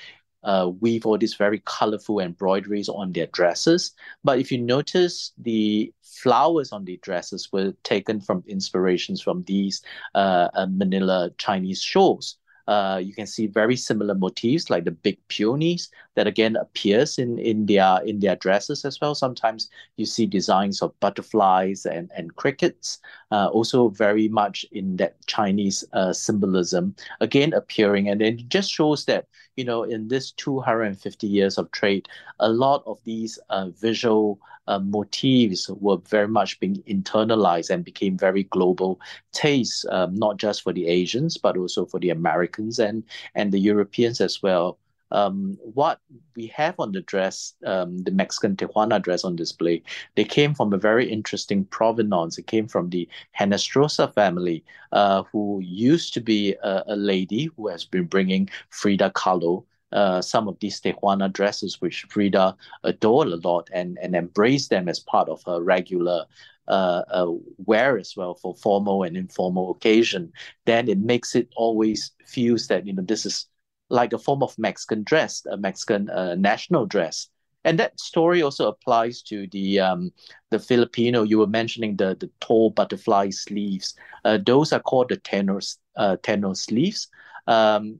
uh, 0.43 0.71
weave 0.79 1.05
all 1.05 1.17
these 1.17 1.35
very 1.35 1.61
colorful 1.65 2.19
embroideries 2.19 2.89
on 2.89 3.11
their 3.11 3.27
dresses. 3.27 3.91
But 4.23 4.39
if 4.39 4.51
you 4.51 4.57
notice, 4.57 5.33
the 5.37 5.93
flowers 6.01 6.71
on 6.71 6.85
the 6.85 6.97
dresses 6.97 7.51
were 7.51 7.73
taken 7.83 8.21
from 8.21 8.43
inspirations 8.47 9.21
from 9.21 9.43
these 9.43 9.81
uh, 10.15 10.49
uh, 10.53 10.67
Manila 10.69 11.31
Chinese 11.37 11.81
shawls. 11.81 12.37
Uh, 12.67 13.01
you 13.03 13.15
can 13.15 13.25
see 13.25 13.47
very 13.47 13.75
similar 13.75 14.13
motifs 14.13 14.69
like 14.69 14.85
the 14.85 14.91
big 14.91 15.17
peonies 15.27 15.89
that 16.15 16.27
again 16.27 16.55
appears 16.55 17.17
in, 17.17 17.39
in 17.39 17.65
their 17.65 17.99
in 18.05 18.19
their 18.19 18.35
dresses 18.35 18.85
as 18.85 19.01
well. 19.01 19.15
Sometimes 19.15 19.71
you 19.97 20.05
see 20.05 20.27
designs 20.27 20.83
of 20.83 20.93
butterflies 20.99 21.87
and, 21.87 22.11
and 22.15 22.35
crickets, 22.35 22.99
uh, 23.31 23.47
also 23.47 23.89
very 23.89 24.27
much 24.27 24.65
in 24.71 24.97
that 24.97 25.15
Chinese 25.27 25.83
uh, 25.93 26.13
symbolism 26.13 26.95
again 27.21 27.53
appearing. 27.53 28.09
And 28.09 28.21
it 28.21 28.49
just 28.49 28.71
shows 28.71 29.05
that 29.05 29.27
you 29.55 29.65
know 29.65 29.83
in 29.83 30.07
this 30.07 30.31
250 30.31 31.27
years 31.27 31.57
of 31.57 31.71
trade, 31.71 32.07
a 32.39 32.49
lot 32.49 32.83
of 32.85 32.99
these 33.03 33.39
uh, 33.49 33.69
visual 33.69 34.39
uh, 34.69 34.79
motifs 34.79 35.67
were 35.69 35.97
very 35.97 36.27
much 36.27 36.59
being 36.59 36.75
internalized 36.87 37.71
and 37.71 37.83
became 37.83 38.15
very 38.15 38.43
global 38.43 39.01
tastes, 39.31 39.83
um, 39.89 40.13
not 40.15 40.37
just 40.37 40.61
for 40.61 40.71
the 40.71 40.87
Asians, 40.87 41.37
but 41.37 41.57
also 41.57 41.85
for 41.87 41.99
the 41.99 42.11
Americans 42.11 42.77
and, 42.77 43.03
and 43.33 43.51
the 43.51 43.59
Europeans 43.59 44.21
as 44.21 44.43
well. 44.43 44.77
Um, 45.11 45.57
what 45.61 45.99
we 46.35 46.47
have 46.47 46.75
on 46.79 46.91
the 46.91 47.01
dress, 47.01 47.53
um, 47.65 47.97
the 47.99 48.11
Mexican 48.11 48.55
Tehuana 48.55 49.01
dress 49.01 49.23
on 49.23 49.35
display, 49.35 49.81
they 50.15 50.23
came 50.23 50.53
from 50.53 50.73
a 50.73 50.77
very 50.77 51.09
interesting 51.09 51.65
provenance. 51.65 52.37
It 52.37 52.47
came 52.47 52.67
from 52.67 52.89
the 52.89 53.07
Henestrosa 53.37 54.13
family, 54.13 54.63
uh, 54.91 55.23
who 55.31 55.61
used 55.63 56.13
to 56.13 56.21
be 56.21 56.55
a, 56.63 56.83
a, 56.87 56.95
lady 56.95 57.49
who 57.55 57.67
has 57.67 57.85
been 57.85 58.05
bringing 58.05 58.49
Frida 58.69 59.11
Kahlo 59.11 59.65
uh, 59.91 60.21
some 60.21 60.47
of 60.47 60.59
these 60.59 60.79
Tehuana 60.79 61.31
dresses, 61.31 61.81
which 61.81 62.05
Frida 62.09 62.55
adored 62.83 63.29
a 63.29 63.37
lot 63.37 63.69
and, 63.73 63.97
and 64.01 64.15
embraced 64.15 64.69
them 64.69 64.87
as 64.87 64.99
part 64.99 65.29
of 65.29 65.41
her 65.43 65.61
regular 65.61 66.25
uh, 66.67 67.03
uh, 67.09 67.31
wear 67.65 67.97
as 67.97 68.15
well 68.15 68.35
for 68.35 68.53
formal 68.53 69.01
and 69.01 69.17
informal 69.17 69.71
occasion, 69.71 70.31
then 70.65 70.87
it 70.87 70.99
makes 70.99 71.35
it 71.35 71.49
always 71.55 72.11
feels 72.27 72.67
that 72.67 72.85
you 72.85 72.93
know 72.93 73.01
this 73.01 73.25
is 73.25 73.47
like 73.89 74.13
a 74.13 74.17
form 74.17 74.43
of 74.43 74.57
Mexican 74.57 75.03
dress, 75.03 75.45
a 75.45 75.57
Mexican 75.57 76.09
uh, 76.09 76.35
national 76.35 76.85
dress. 76.85 77.29
And 77.65 77.79
that 77.79 77.99
story 77.99 78.41
also 78.41 78.67
applies 78.69 79.21
to 79.23 79.47
the 79.47 79.79
um, 79.79 80.11
the 80.49 80.59
Filipino. 80.59 81.23
You 81.23 81.39
were 81.39 81.47
mentioning 81.47 81.97
the 81.97 82.15
the 82.19 82.29
tall 82.39 82.69
butterfly 82.71 83.29
sleeves. 83.31 83.95
Uh, 84.23 84.37
those 84.43 84.71
are 84.71 84.79
called 84.79 85.09
the 85.09 85.17
terno 85.17 85.59
uh, 85.97 86.17
terno 86.23 86.55
sleeves. 86.55 87.09
Um, 87.47 87.99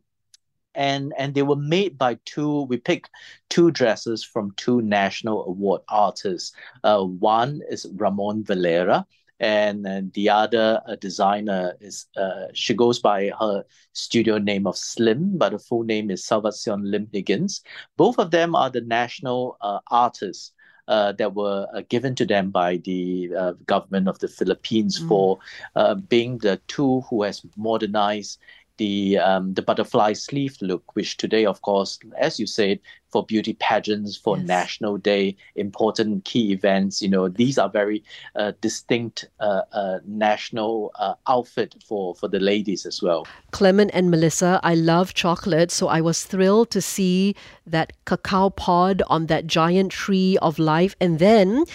and 0.76 1.14
and 1.18 1.34
they 1.34 1.42
were 1.42 1.56
made 1.56 1.98
by 1.98 2.18
two. 2.26 2.64
We 2.64 2.78
picked 2.78 3.10
two 3.50 3.72
dresses 3.72 4.24
from 4.24 4.52
two 4.56 4.82
national 4.82 5.46
award 5.46 5.82
artists. 5.90 6.54
Uh, 6.84 7.04
one 7.04 7.62
is 7.70 7.88
Ramon 7.96 8.44
Valera, 8.44 9.06
and, 9.40 9.86
and 9.86 10.12
the 10.14 10.30
other 10.30 10.82
uh, 10.86 10.96
designer 10.96 11.76
is 11.80 12.08
uh, 12.18 12.48
she 12.54 12.74
goes 12.74 13.00
by 13.00 13.32
her 13.40 13.64
studio 13.94 14.38
name 14.38 14.68
of 14.68 14.78
Slim, 14.78 15.38
but 15.38 15.52
the 15.52 15.60
full 15.60 15.84
name 15.84 16.12
is 16.12 16.26
Salvacion 16.26 16.82
Lim 16.84 17.08
Higgins. 17.12 17.62
Both 17.98 18.20
of 18.20 18.32
them 18.32 18.56
are 18.56 18.70
the 18.70 18.82
national 18.82 19.58
uh, 19.62 19.80
artists. 19.90 20.54
Uh, 20.88 21.12
that 21.12 21.36
were 21.36 21.68
uh, 21.76 21.84
given 21.90 22.16
to 22.16 22.26
them 22.26 22.50
by 22.50 22.78
the 22.78 23.30
uh, 23.38 23.54
government 23.68 24.08
of 24.08 24.18
the 24.18 24.28
Philippines 24.28 25.00
mm. 25.00 25.08
for 25.08 25.38
uh, 25.76 25.94
being 25.94 26.40
the 26.40 26.60
two 26.66 27.02
who 27.02 27.22
has 27.22 27.46
modernized 27.56 28.40
the 28.80 29.20
um, 29.20 29.54
the 29.54 29.62
butterfly 29.62 30.14
sleeve 30.14 30.58
look, 30.62 30.96
which 30.96 31.18
today, 31.18 31.46
of 31.46 31.62
course, 31.62 32.00
as 32.18 32.40
you 32.40 32.48
said, 32.48 32.80
for 33.12 33.24
beauty 33.24 33.54
pageants, 33.60 34.16
for 34.16 34.38
yes. 34.38 34.48
National 34.48 34.98
Day, 34.98 35.36
important 35.56 36.26
key 36.26 36.52
events, 36.52 37.02
you 37.02 37.10
know, 37.10 37.28
these 37.28 37.58
are 37.58 37.70
very 37.70 38.04
uh, 38.36 38.54
distinct 38.62 39.28
uh, 39.40 39.62
uh, 39.74 40.00
national 40.08 40.92
uh, 40.96 41.14
outfit 41.28 41.76
for 41.86 42.16
for 42.16 42.28
the 42.28 42.40
ladies 42.40 42.86
as 42.86 43.04
well. 43.04 43.28
Clement 43.52 43.92
and 43.94 44.10
Melissa, 44.10 44.60
I 44.64 44.74
love 44.74 45.14
chocolate, 45.14 45.72
so 45.72 45.88
I 45.88 46.02
was 46.02 46.24
thrilled 46.24 46.72
to 46.72 46.82
see 46.82 47.36
that 47.68 47.94
cacao 48.06 48.50
pod 48.50 49.04
on 49.08 49.28
that 49.28 49.46
giant 49.46 49.92
tree 49.92 50.38
of 50.42 50.58
life, 50.58 50.96
and 51.00 51.20
then 51.20 51.66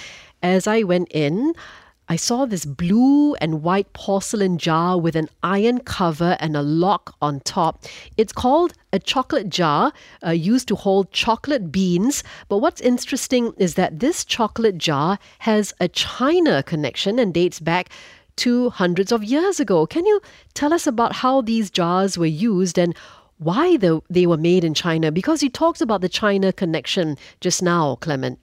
as 0.43 0.67
I 0.67 0.83
went 0.83 1.09
in. 1.13 1.55
I 2.07 2.17
saw 2.17 2.45
this 2.45 2.67
blue 2.67 3.35
and 3.37 3.63
white 3.63 3.91
porcelain 3.95 4.59
jar 4.59 5.01
with 5.01 5.17
an 5.17 5.31
iron 5.43 5.81
cover 5.81 6.37
and 6.39 6.55
a 6.55 6.61
lock 6.61 7.15
on 7.23 7.41
top. 7.41 7.83
It's 8.19 8.33
called 8.33 8.75
a 8.93 8.99
chocolate 8.99 9.49
jar 9.49 9.93
uh, 10.25 10.31
used 10.31 10.69
to 10.69 10.75
hold 10.75 11.13
chocolate 11.13 11.73
beans. 11.73 12.23
But 12.49 12.59
what's 12.59 12.83
interesting 12.83 13.55
is 13.57 13.75
that 13.75 14.01
this 14.01 14.23
chocolate 14.25 14.77
jar 14.77 15.19
has 15.41 15.73
a 15.81 15.89
China 15.89 16.63
connection 16.63 17.19
and 17.19 17.33
dates 17.33 17.59
back 17.59 17.89
to 18.37 18.69
hundreds 18.71 19.11
of 19.11 19.25
years 19.25 19.59
ago. 19.59 19.87
Can 19.87 20.05
you 20.05 20.21
tell 20.53 20.75
us 20.75 20.87
about 20.87 21.15
how 21.15 21.41
these 21.41 21.71
jars 21.71 22.19
were 22.19 22.27
used 22.27 22.79
and 22.79 22.95
why 23.39 23.79
the, 23.79 24.03
they 24.11 24.27
were 24.27 24.37
made 24.37 24.63
in 24.63 24.75
China? 24.75 25.11
Because 25.11 25.43
you 25.43 25.49
talked 25.49 25.81
about 25.81 26.03
the 26.03 26.09
China 26.11 26.53
connection 26.53 27.17
just 27.41 27.63
now, 27.63 27.97
Clement. 27.97 28.39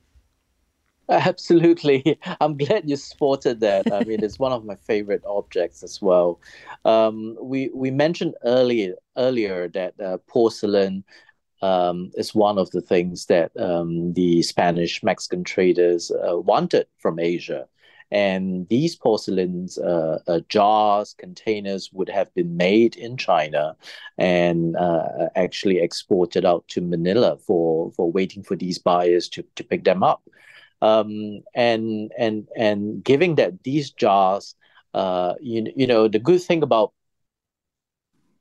Absolutely. 1.27 2.17
I'm 2.39 2.55
glad 2.55 2.89
you 2.89 2.95
spotted 2.95 3.59
that. 3.59 3.91
I 3.91 4.05
mean, 4.05 4.23
it's 4.23 4.39
one 4.39 4.53
of 4.53 4.63
my 4.63 4.75
favorite 4.75 5.23
objects 5.25 5.83
as 5.83 6.01
well. 6.01 6.39
Um, 6.85 7.37
we 7.41 7.69
we 7.73 7.91
mentioned 7.91 8.35
earlier 8.45 8.95
earlier 9.17 9.67
that 9.69 9.99
uh, 9.99 10.19
porcelain 10.27 11.03
um, 11.61 12.11
is 12.15 12.33
one 12.33 12.57
of 12.57 12.71
the 12.71 12.81
things 12.81 13.25
that 13.27 13.51
um, 13.59 14.13
the 14.13 14.41
Spanish 14.41 15.03
Mexican 15.03 15.43
traders 15.43 16.11
uh, 16.11 16.39
wanted 16.39 16.87
from 16.97 17.19
Asia. 17.19 17.67
And 18.11 18.67
these 18.69 18.95
porcelains, 18.95 19.77
uh, 19.77 20.19
uh, 20.27 20.41
jars, 20.49 21.13
containers 21.17 21.91
would 21.93 22.09
have 22.09 22.33
been 22.33 22.57
made 22.57 22.95
in 22.97 23.17
China 23.17 23.75
and 24.17 24.75
uh, 24.77 25.29
actually 25.35 25.79
exported 25.79 26.45
out 26.45 26.67
to 26.69 26.81
Manila 26.81 27.37
for, 27.37 27.91
for 27.93 28.11
waiting 28.11 28.43
for 28.43 28.55
these 28.55 28.77
buyers 28.79 29.29
to, 29.29 29.43
to 29.55 29.63
pick 29.63 29.85
them 29.85 30.03
up 30.03 30.21
um, 30.81 31.41
and 31.53 32.11
and 32.17 32.47
and 32.55 33.03
giving 33.03 33.35
that 33.35 33.63
these 33.63 33.91
jars, 33.91 34.55
uh, 34.93 35.33
you 35.41 35.71
you 35.75 35.87
know, 35.87 36.07
the 36.07 36.19
good 36.19 36.41
thing 36.41 36.63
about 36.63 36.93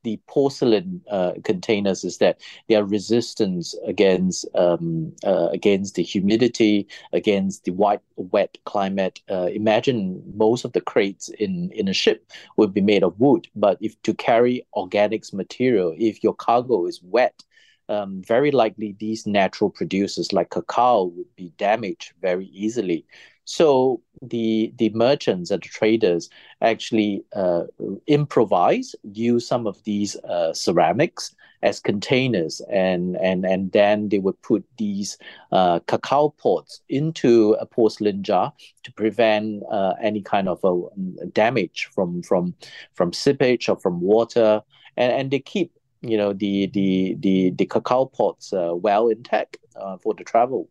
the 0.02 0.18
porcelain 0.26 1.02
uh, 1.10 1.32
containers 1.44 2.04
is 2.04 2.18
that 2.18 2.40
they 2.68 2.74
are 2.74 2.84
resistant 2.84 3.66
against 3.86 4.46
um, 4.54 5.12
uh, 5.24 5.48
against 5.52 5.94
the 5.94 6.02
humidity, 6.02 6.86
against 7.12 7.64
the 7.64 7.72
white 7.72 8.00
wet 8.16 8.56
climate. 8.64 9.20
Uh, 9.30 9.48
imagine 9.52 10.22
most 10.36 10.64
of 10.64 10.72
the 10.72 10.80
crates 10.80 11.28
in 11.28 11.70
in 11.72 11.88
a 11.88 11.92
ship 11.92 12.30
would 12.56 12.72
be 12.72 12.80
made 12.80 13.02
of 13.02 13.18
wood, 13.20 13.48
but 13.54 13.76
if 13.80 14.00
to 14.02 14.14
carry 14.14 14.66
organics 14.74 15.32
material, 15.32 15.94
if 15.98 16.22
your 16.22 16.34
cargo 16.34 16.86
is 16.86 17.02
wet, 17.02 17.44
um, 17.90 18.22
very 18.22 18.50
likely 18.52 18.96
these 18.98 19.26
natural 19.26 19.68
producers 19.68 20.32
like 20.32 20.50
cacao 20.50 21.04
would 21.04 21.34
be 21.36 21.52
damaged 21.58 22.12
very 22.22 22.46
easily. 22.46 23.04
So 23.44 24.00
the 24.22 24.72
the 24.76 24.90
merchants 24.90 25.50
and 25.50 25.60
the 25.60 25.68
traders 25.68 26.30
actually 26.62 27.24
uh, 27.34 27.64
improvise, 28.06 28.94
use 29.02 29.46
some 29.46 29.66
of 29.66 29.82
these 29.82 30.14
uh, 30.16 30.52
ceramics 30.54 31.34
as 31.62 31.80
containers, 31.80 32.62
and 32.70 33.16
and 33.16 33.44
and 33.44 33.72
then 33.72 34.08
they 34.08 34.20
would 34.20 34.40
put 34.42 34.64
these 34.78 35.18
uh, 35.50 35.80
cacao 35.80 36.28
pods 36.28 36.80
into 36.88 37.56
a 37.60 37.66
porcelain 37.66 38.22
jar 38.22 38.52
to 38.84 38.92
prevent 38.92 39.64
uh, 39.70 39.94
any 40.00 40.22
kind 40.22 40.48
of 40.48 40.60
a 40.62 41.26
damage 41.32 41.88
from 41.92 42.22
from 42.22 42.54
from 42.94 43.12
seepage 43.12 43.68
or 43.68 43.76
from 43.76 44.00
water, 44.00 44.62
and 44.96 45.12
and 45.12 45.30
they 45.32 45.40
keep 45.40 45.72
you 46.02 46.16
know 46.16 46.32
the 46.32 46.66
the 46.68 47.16
the 47.20 47.50
the 47.50 47.66
cacao 47.66 48.06
pods 48.06 48.52
uh, 48.52 48.72
well 48.74 49.08
intact 49.08 49.58
uh, 49.76 49.96
for 49.98 50.14
the 50.14 50.24
travel. 50.24 50.68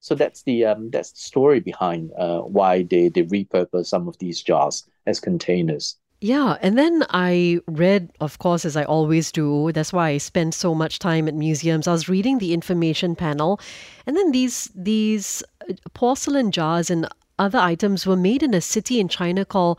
So 0.00 0.14
that's 0.14 0.42
the 0.42 0.66
um, 0.66 0.90
that's 0.90 1.12
the 1.12 1.20
story 1.20 1.60
behind 1.60 2.10
uh, 2.18 2.40
why 2.40 2.82
they 2.82 3.08
they 3.08 3.22
repurpose 3.22 3.86
some 3.86 4.06
of 4.06 4.18
these 4.18 4.42
jars 4.42 4.86
as 5.06 5.20
containers. 5.20 5.96
Yeah, 6.20 6.56
and 6.62 6.78
then 6.78 7.04
I 7.10 7.60
read, 7.66 8.10
of 8.20 8.38
course, 8.38 8.64
as 8.64 8.76
I 8.76 8.84
always 8.84 9.30
do. 9.30 9.72
That's 9.72 9.92
why 9.92 10.10
I 10.10 10.18
spend 10.18 10.54
so 10.54 10.74
much 10.74 10.98
time 10.98 11.28
at 11.28 11.34
museums. 11.34 11.86
I 11.86 11.92
was 11.92 12.08
reading 12.08 12.38
the 12.38 12.54
information 12.54 13.14
panel, 13.14 13.60
and 14.06 14.16
then 14.16 14.32
these 14.32 14.70
these 14.74 15.42
uh, 15.68 15.74
porcelain 15.92 16.50
jars 16.50 16.90
and 16.90 17.08
other 17.38 17.58
items 17.58 18.06
were 18.06 18.16
made 18.16 18.42
in 18.42 18.54
a 18.54 18.60
city 18.60 19.00
in 19.00 19.08
China 19.08 19.44
called 19.44 19.78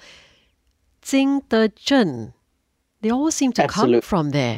Jingdezhen. 1.01 2.33
They 3.05 3.11
all 3.11 3.29
seem 3.29 3.51
to 3.53 3.61
Absolutely. 3.61 4.01
come 4.01 4.01
from 4.01 4.31
there. 4.31 4.57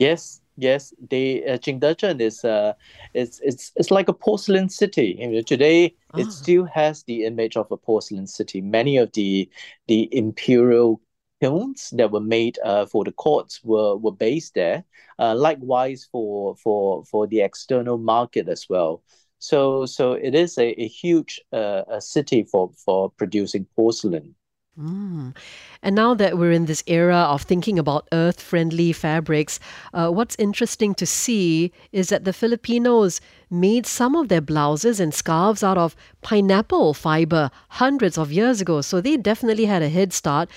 Yes, 0.00 0.40
yes. 0.56 0.92
They 1.10 1.44
uh, 1.46 1.58
Jingdezhen 1.58 2.20
is 2.20 2.44
uh, 2.44 2.72
it's 3.14 3.38
it's 3.38 3.70
it's 3.76 3.92
like 3.92 4.08
a 4.08 4.12
porcelain 4.12 4.68
city. 4.68 5.14
You 5.20 5.28
know, 5.28 5.42
today 5.42 5.94
it 6.16 6.26
Ah. 6.26 6.30
still 6.30 6.64
has 6.64 7.04
the 7.04 7.24
image 7.24 7.56
of 7.56 7.70
a 7.70 7.76
porcelain 7.76 8.26
city. 8.26 8.60
Many 8.60 8.96
of 8.96 9.12
the 9.12 9.48
the 9.86 10.08
imperial 10.10 11.00
kilns 11.40 11.90
that 11.90 12.10
were 12.10 12.26
made 12.38 12.58
uh, 12.64 12.86
for 12.86 13.04
the 13.04 13.12
courts 13.12 13.62
were 13.62 13.96
were 13.96 14.16
based 14.26 14.54
there. 14.54 14.82
Uh, 15.16 15.36
likewise 15.36 16.08
for 16.10 16.56
for 16.56 17.04
for 17.04 17.28
the 17.28 17.42
external 17.42 17.96
market 17.96 18.48
as 18.48 18.68
well. 18.68 19.04
So 19.38 19.86
so 19.86 20.14
it 20.14 20.34
is 20.34 20.58
a, 20.58 20.74
a 20.82 20.88
huge 20.88 21.40
uh, 21.52 21.84
a 21.86 22.00
city 22.00 22.42
for 22.42 22.72
for 22.84 23.10
producing 23.10 23.66
porcelain. 23.76 24.34
Mm. 24.80 25.36
And 25.82 25.94
now 25.94 26.14
that 26.14 26.36
we're 26.36 26.50
in 26.50 26.66
this 26.66 26.82
era 26.86 27.16
of 27.16 27.42
thinking 27.42 27.78
about 27.78 28.08
earth 28.10 28.40
friendly 28.40 28.92
fabrics, 28.92 29.60
uh, 29.92 30.10
what's 30.10 30.34
interesting 30.36 30.94
to 30.96 31.06
see 31.06 31.72
is 31.92 32.08
that 32.08 32.24
the 32.24 32.32
Filipinos 32.32 33.20
made 33.50 33.86
some 33.86 34.16
of 34.16 34.28
their 34.28 34.40
blouses 34.40 34.98
and 34.98 35.14
scarves 35.14 35.62
out 35.62 35.78
of 35.78 35.94
pineapple 36.22 36.92
fiber 36.92 37.50
hundreds 37.68 38.18
of 38.18 38.32
years 38.32 38.60
ago. 38.60 38.80
So 38.80 39.00
they 39.00 39.16
definitely 39.16 39.66
had 39.66 39.82
a 39.82 39.88
head 39.88 40.12
start. 40.12 40.48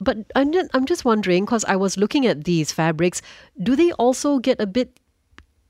But 0.00 0.18
I'm 0.36 0.52
just, 0.86 1.04
wondering, 1.04 1.44
because 1.44 1.64
I 1.64 1.76
was 1.76 1.96
looking 1.96 2.26
at 2.26 2.44
these 2.44 2.72
fabrics, 2.72 3.22
do 3.62 3.74
they 3.74 3.90
also 3.92 4.38
get 4.38 4.60
a 4.60 4.66
bit 4.66 5.00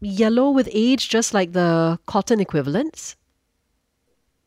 yellow 0.01 0.51
with 0.51 0.69
age, 0.73 1.09
just 1.09 1.33
like 1.33 1.53
the 1.53 1.99
cotton 2.07 2.41
equivalents? 2.41 3.17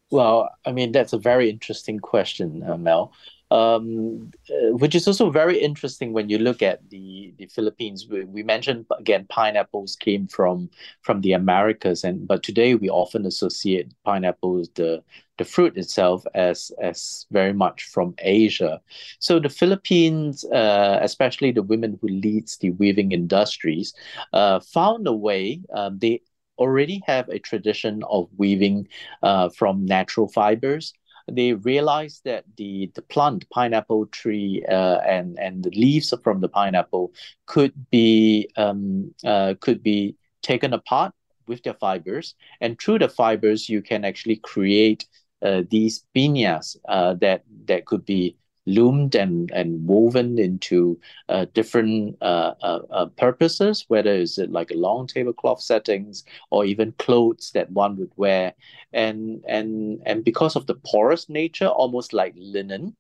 Well, 0.10 0.50
I 0.66 0.72
mean, 0.72 0.92
that's 0.92 1.14
a 1.14 1.18
very 1.18 1.50
interesting 1.50 2.00
question, 2.00 2.64
uh, 2.64 2.78
Mel. 2.78 3.14
Um, 3.50 4.32
uh, 4.50 4.76
which 4.76 4.94
is 4.94 5.08
also 5.08 5.30
very 5.30 5.58
interesting 5.58 6.12
when 6.12 6.30
you 6.30 6.38
look 6.38 6.62
at 6.62 6.90
the 6.90 7.34
the 7.38 7.46
Philippines. 7.48 8.06
We, 8.10 8.26
we 8.26 8.44
mentioned 8.44 8.86
again 9.00 9.26
pineapples 9.30 9.96
came 9.96 10.28
from 10.28 10.70
from 11.02 11.22
the 11.22 11.32
Americas, 11.32 12.04
and 12.04 12.28
but 12.28 12.44
today 12.44 12.76
we 12.76 12.90
often 12.90 13.26
associate 13.26 13.94
pineapples 14.04 14.70
the 14.76 15.02
the 15.38 15.46
fruit 15.46 15.78
itself 15.78 16.26
as 16.36 16.72
as 16.82 17.26
very 17.32 17.54
much 17.54 17.84
from 17.84 18.16
Asia. 18.20 18.82
So 19.20 19.40
the 19.40 19.50
Philippines, 19.50 20.44
uh, 20.46 21.00
especially 21.02 21.52
the 21.52 21.64
women 21.64 21.98
who 22.02 22.08
leads 22.10 22.58
the 22.58 22.72
weaving 22.72 23.12
industries, 23.14 23.94
uh, 24.34 24.60
found 24.60 25.08
a 25.08 25.14
way. 25.14 25.62
Um, 25.74 26.00
they 26.00 26.22
already 26.58 27.02
have 27.06 27.30
a 27.30 27.40
tradition 27.40 28.04
of 28.10 28.28
weaving 28.38 28.88
uh, 29.24 29.50
from 29.50 29.86
natural 29.86 30.28
fibers 30.28 30.94
they 31.32 31.54
realized 31.54 32.24
that 32.26 32.46
the 32.58 32.92
the 32.96 33.02
plant 33.02 33.50
pineapple 33.50 34.06
tree 34.08 34.64
uh, 34.70 35.00
and 35.06 35.38
and 35.40 35.64
the 35.64 35.72
leaves 35.72 36.14
from 36.24 36.42
the 36.42 36.50
pineapple 36.50 37.14
could 37.46 37.74
be 37.92 38.50
um, 38.58 39.14
uh, 39.26 39.56
could 39.60 39.84
be 39.84 40.16
taken 40.42 40.74
apart 40.74 41.14
with 41.48 41.64
their 41.64 41.74
fibers. 41.76 42.36
And 42.62 42.80
through 42.80 43.00
the 43.00 43.10
fibers 43.10 43.70
you 43.70 43.82
can 43.82 44.06
actually 44.06 44.38
create 44.38 45.06
uh, 45.42 45.64
these 45.70 46.06
piñas 46.16 46.76
uh, 46.88 47.14
that 47.16 47.44
that 47.66 47.86
could 47.86 48.06
be 48.06 48.38
loomed 48.68 49.16
and, 49.16 49.52
and 49.52 49.88
woven 49.88 50.38
into 50.38 51.00
uh, 51.30 51.46
different 51.54 52.18
uh, 52.22 52.54
uh, 52.62 52.80
uh, 52.92 53.06
purposes, 53.18 53.86
whether 53.88 54.14
is 54.14 54.38
it 54.38 54.52
like 54.52 54.72
long 54.76 55.08
tablecloth 55.08 55.62
settings 55.62 56.24
or 56.52 56.66
even 56.66 56.92
clothes 57.00 57.52
that 57.54 57.72
one 57.72 57.98
would 57.98 58.12
wear, 58.18 58.54
and 58.94 59.44
and 59.48 60.02
and 60.06 60.24
because 60.24 60.56
of 60.56 60.68
the 60.68 60.76
porous 60.86 61.30
nature, 61.30 61.68
almost 61.68 62.14
like 62.14 62.34
linen, 62.38 62.96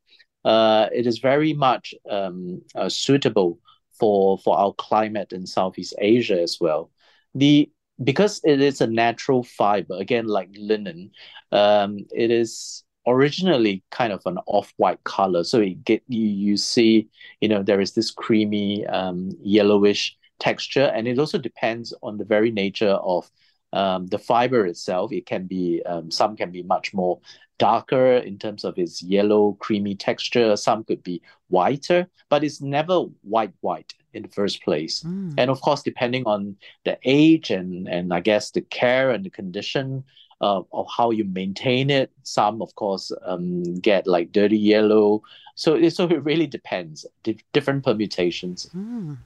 uh, 0.45 0.88
it 0.93 1.08
is 1.08 1.19
very 1.19 1.53
much 1.53 1.93
um, 2.10 2.62
uh, 2.75 2.89
suitable 2.89 3.60
for 3.99 4.38
for 4.39 4.58
our 4.58 4.73
climate 4.73 5.34
in 5.34 5.45
Southeast 5.45 5.93
Asia 5.99 6.41
as 6.41 6.58
well. 6.60 6.91
The 7.36 7.69
because 8.03 8.41
it 8.43 8.62
is 8.62 8.82
a 8.82 8.88
natural 8.88 9.43
fiber, 9.43 9.95
again 9.99 10.27
like 10.27 10.49
linen, 10.58 11.12
um, 11.51 11.99
it 12.12 12.32
is 12.32 12.84
originally 13.08 13.84
kind 13.91 14.13
of 14.13 14.22
an 14.26 14.38
off-white 14.46 15.04
color. 15.04 15.43
So 15.43 15.60
you 15.60 15.76
get 15.76 16.04
you 16.08 16.28
you 16.28 16.58
see, 16.58 17.10
you 17.41 17.48
know, 17.48 17.63
there 17.63 17.82
is 17.82 17.93
this 17.93 18.12
creamy 18.12 18.86
um, 18.88 19.32
yellowish 19.41 20.15
texture, 20.39 20.91
and 20.93 21.08
it 21.08 21.17
also 21.20 21.38
depends 21.38 21.93
on 22.04 22.17
the 22.17 22.26
very 22.26 22.52
nature 22.52 22.91
of 22.91 23.30
um, 23.74 24.08
the 24.08 24.20
fiber 24.20 24.65
itself. 24.65 25.12
It 25.12 25.26
can 25.26 25.48
be 25.48 25.82
um, 25.86 26.12
some 26.12 26.36
can 26.36 26.52
be 26.52 26.63
much 26.63 26.93
more 26.93 27.20
darker 27.60 28.17
in 28.17 28.38
terms 28.38 28.63
of 28.63 28.78
its 28.78 29.02
yellow 29.02 29.54
creamy 29.60 29.96
texture. 29.96 30.56
Some 30.56 30.84
could 30.84 31.04
be 31.04 31.22
whiter, 31.50 32.08
but 32.30 32.43
it's 32.43 32.62
never 32.62 33.00
white 33.24 33.54
white 33.62 33.93
in 34.13 34.24
the 34.24 34.30
first 34.30 34.63
place. 34.63 35.04
Mm. 35.04 35.34
And 35.38 35.50
of 35.50 35.62
course, 35.62 35.82
depending 35.84 36.24
on 36.26 36.56
the 36.86 36.98
age 37.04 37.52
and 37.52 37.88
and 37.88 38.13
I 38.13 38.20
guess 38.20 38.52
the 38.52 38.62
care 38.62 39.12
and 39.12 39.26
the 39.26 39.30
condition 39.30 40.04
uh, 40.41 40.62
of 40.71 40.88
how 40.95 41.12
you 41.12 41.23
maintain 41.26 41.89
it. 41.89 42.12
Some, 42.23 42.62
of 42.62 42.76
course, 42.76 43.12
um, 43.26 43.80
get 43.80 44.08
like 44.08 44.32
dirty 44.32 44.58
yellow. 44.58 45.23
So 45.56 45.76
it, 45.76 45.91
so 45.91 46.06
it 46.06 46.23
really 46.23 46.47
depends. 46.47 47.06
Di- 47.23 47.38
different 47.54 47.84
permutations. 47.84 48.69
Mm. 48.76 49.17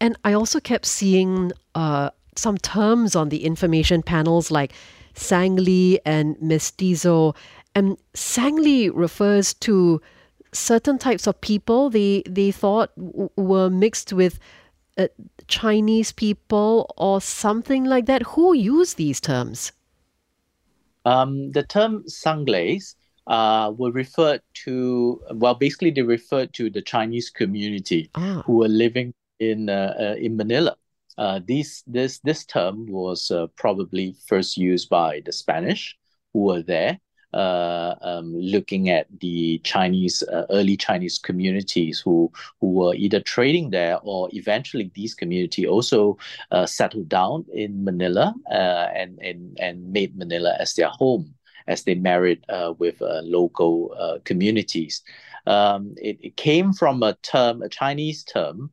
And 0.00 0.18
I 0.24 0.32
also 0.32 0.60
kept 0.60 0.86
seeing 0.86 1.52
uh, 1.74 2.10
some 2.36 2.58
terms 2.58 3.14
on 3.14 3.28
the 3.28 3.44
information 3.44 4.02
panels 4.02 4.50
like 4.50 4.72
sangley 5.14 5.98
and 6.04 6.40
mestizo. 6.40 7.34
And 7.74 7.96
sangley 8.14 8.90
refers 8.92 9.54
to 9.54 10.00
certain 10.52 10.98
types 10.98 11.28
of 11.28 11.40
people 11.40 11.90
they 11.90 12.24
they 12.28 12.50
thought 12.50 12.90
w- 12.96 13.30
were 13.36 13.70
mixed 13.70 14.12
with 14.12 14.40
uh, 14.98 15.06
Chinese 15.46 16.10
people 16.10 16.92
or 16.96 17.20
something 17.20 17.84
like 17.84 18.06
that. 18.06 18.22
Who 18.22 18.54
use 18.54 18.94
these 18.94 19.20
terms? 19.20 19.72
Um, 21.04 21.52
the 21.52 21.62
term 21.62 22.04
sangleys 22.06 22.96
uh, 23.26 23.72
were 23.76 23.92
referred 23.92 24.42
to, 24.64 25.20
well, 25.34 25.54
basically 25.54 25.90
they 25.90 26.02
referred 26.02 26.52
to 26.54 26.70
the 26.70 26.82
Chinese 26.82 27.30
community 27.30 28.10
Ah. 28.14 28.42
who 28.44 28.56
were 28.56 28.68
living 28.68 29.14
in 29.38 29.68
uh, 29.68 29.94
uh, 29.98 30.14
in 30.18 30.36
Manila. 30.36 30.76
Uh, 31.18 31.40
this 31.46 31.82
this 31.86 32.18
this 32.20 32.44
term 32.44 32.86
was 32.86 33.30
uh, 33.30 33.46
probably 33.56 34.14
first 34.26 34.56
used 34.56 34.88
by 34.88 35.20
the 35.24 35.32
Spanish 35.32 35.96
who 36.32 36.40
were 36.44 36.62
there, 36.62 36.98
uh, 37.32 37.94
um, 38.00 38.34
looking 38.34 38.88
at 38.88 39.06
the 39.20 39.58
Chinese 39.62 40.22
uh, 40.24 40.46
early 40.50 40.76
Chinese 40.76 41.18
communities 41.18 42.00
who 42.00 42.30
who 42.60 42.72
were 42.72 42.94
either 42.94 43.20
trading 43.20 43.70
there 43.70 43.98
or 44.02 44.28
eventually 44.32 44.90
these 44.94 45.14
community 45.14 45.66
also 45.66 46.18
uh, 46.50 46.66
settled 46.66 47.08
down 47.08 47.44
in 47.52 47.84
Manila 47.84 48.34
uh, 48.50 48.88
and 48.94 49.18
and 49.20 49.56
and 49.60 49.92
made 49.92 50.16
Manila 50.16 50.56
as 50.58 50.74
their 50.74 50.88
home 50.88 51.34
as 51.68 51.84
they 51.84 51.94
married 51.94 52.44
uh, 52.48 52.74
with 52.78 53.00
uh, 53.00 53.20
local 53.22 54.20
communities. 54.24 55.02
Um, 55.46 55.94
it, 55.98 56.18
it 56.20 56.36
came 56.36 56.72
from 56.72 57.02
a 57.02 57.14
term, 57.22 57.62
a 57.62 57.68
Chinese 57.68 58.24
term 58.24 58.72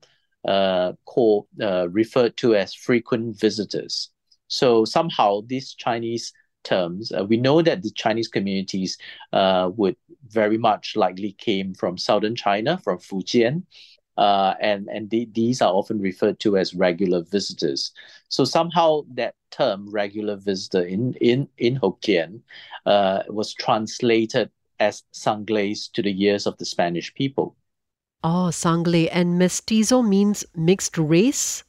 called 1.05 1.47
referred 1.91 2.37
to 2.37 2.55
as 2.55 2.73
frequent 2.73 3.39
visitors. 3.39 4.09
So 4.47 4.85
somehow 4.85 5.41
these 5.45 5.73
Chinese 5.73 6.33
terms, 6.67 7.11
uh, 7.11 7.23
we 7.23 7.37
know 7.37 7.61
that 7.61 7.81
the 7.83 7.91
Chinese 7.91 8.27
communities 8.27 8.97
uh, 9.33 9.69
would 9.75 9.95
very 10.29 10.57
much 10.57 10.95
likely 10.95 11.31
came 11.33 11.73
from 11.73 11.97
southern 11.97 12.35
China, 12.35 12.77
from 12.83 12.97
Fujian, 12.99 13.63
uh, 14.17 14.55
and 14.59 14.87
and 14.89 15.09
the, 15.09 15.29
these 15.33 15.61
are 15.61 15.73
often 15.73 15.99
referred 16.01 16.39
to 16.39 16.57
as 16.57 16.73
regular 16.73 17.21
visitors. 17.23 17.91
So 18.29 18.43
somehow 18.45 19.03
that 19.13 19.35
term 19.51 19.89
regular 19.89 20.35
visitor 20.35 20.83
in 20.83 21.13
in 21.21 21.47
in 21.57 21.79
Hokkien 21.79 22.41
uh, 22.85 23.23
was 23.29 23.53
translated 23.53 24.49
as 24.79 25.03
Sangleys 25.11 25.87
to 25.93 26.01
the 26.01 26.13
ears 26.23 26.47
of 26.47 26.57
the 26.57 26.65
Spanish 26.65 27.13
people. 27.13 27.55
Oh, 28.23 28.49
sangley 28.51 29.07
and 29.11 29.37
mestizo 29.37 30.01
means 30.01 30.45
mixed 30.55 30.97
race. 30.97 31.63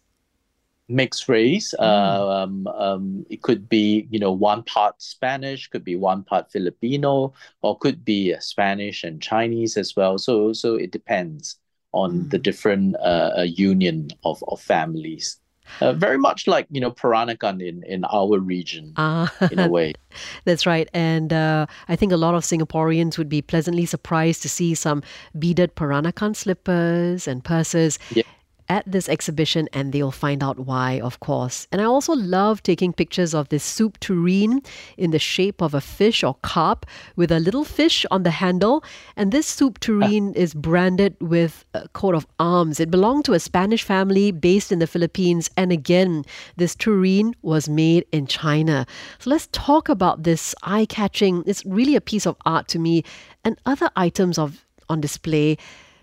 Mixed 0.88 1.28
race. 1.28 1.74
Uh, 1.78 2.42
um, 2.42 2.66
um, 2.68 3.26
it 3.28 3.42
could 3.42 3.68
be, 3.68 4.06
you 4.10 4.18
know, 4.18 4.32
one 4.32 4.62
part 4.62 5.00
Spanish, 5.00 5.68
could 5.68 5.84
be 5.84 5.96
one 5.96 6.22
part 6.22 6.50
Filipino, 6.50 7.32
or 7.62 7.78
could 7.78 8.04
be 8.04 8.34
uh, 8.34 8.40
Spanish 8.40 9.04
and 9.04 9.22
Chinese 9.22 9.76
as 9.76 9.94
well. 9.94 10.18
So, 10.18 10.52
so 10.52 10.74
it 10.74 10.90
depends 10.90 11.56
on 11.92 12.12
mm. 12.12 12.30
the 12.30 12.38
different 12.38 12.96
uh, 12.96 13.44
union 13.46 14.08
of, 14.24 14.42
of 14.48 14.60
families. 14.60 15.40
Uh, 15.82 15.92
very 15.92 16.16
much 16.16 16.46
like 16.46 16.66
you 16.70 16.80
know 16.80 16.90
Peranakan 16.90 17.60
in 17.60 17.82
in 17.82 18.02
our 18.06 18.38
region 18.38 18.94
uh, 18.96 19.28
in 19.50 19.58
a 19.58 19.68
way. 19.68 19.92
That's 20.46 20.64
right, 20.64 20.88
and 20.94 21.30
uh, 21.30 21.66
I 21.88 21.94
think 21.94 22.10
a 22.10 22.16
lot 22.16 22.34
of 22.34 22.42
Singaporeans 22.42 23.18
would 23.18 23.28
be 23.28 23.42
pleasantly 23.42 23.84
surprised 23.84 24.40
to 24.42 24.48
see 24.48 24.74
some 24.74 25.02
beaded 25.38 25.76
Peranakan 25.76 26.34
slippers 26.34 27.28
and 27.28 27.44
purses. 27.44 27.98
Yeah 28.14 28.22
at 28.68 28.84
this 28.86 29.08
exhibition 29.08 29.68
and 29.72 29.92
they'll 29.92 30.10
find 30.10 30.42
out 30.42 30.60
why, 30.60 31.00
of 31.00 31.20
course. 31.20 31.66
And 31.72 31.80
I 31.80 31.84
also 31.84 32.14
love 32.14 32.62
taking 32.62 32.92
pictures 32.92 33.34
of 33.34 33.48
this 33.48 33.64
soup 33.64 33.98
tureen 34.00 34.62
in 34.96 35.10
the 35.10 35.18
shape 35.18 35.62
of 35.62 35.74
a 35.74 35.80
fish 35.80 36.22
or 36.22 36.34
carp 36.42 36.86
with 37.16 37.32
a 37.32 37.40
little 37.40 37.64
fish 37.64 38.04
on 38.10 38.22
the 38.22 38.30
handle. 38.30 38.84
And 39.16 39.32
this 39.32 39.46
soup 39.46 39.80
tureen 39.80 40.30
ah. 40.36 40.40
is 40.40 40.54
branded 40.54 41.16
with 41.20 41.64
a 41.74 41.88
coat 41.88 42.14
of 42.14 42.26
arms. 42.38 42.80
It 42.80 42.90
belonged 42.90 43.24
to 43.26 43.34
a 43.34 43.40
Spanish 43.40 43.82
family 43.82 44.32
based 44.32 44.70
in 44.70 44.78
the 44.78 44.86
Philippines. 44.86 45.50
And 45.56 45.72
again, 45.72 46.24
this 46.56 46.74
tureen 46.74 47.34
was 47.42 47.68
made 47.68 48.04
in 48.12 48.26
China. 48.26 48.86
So 49.18 49.30
let's 49.30 49.48
talk 49.52 49.88
about 49.88 50.22
this 50.22 50.54
eye 50.62 50.86
catching, 50.86 51.42
it's 51.46 51.64
really 51.64 51.96
a 51.96 52.00
piece 52.00 52.26
of 52.26 52.36
art 52.44 52.68
to 52.68 52.78
me, 52.78 53.04
and 53.44 53.58
other 53.66 53.90
items 53.96 54.38
of 54.38 54.64
on 54.88 55.00
display 55.00 55.58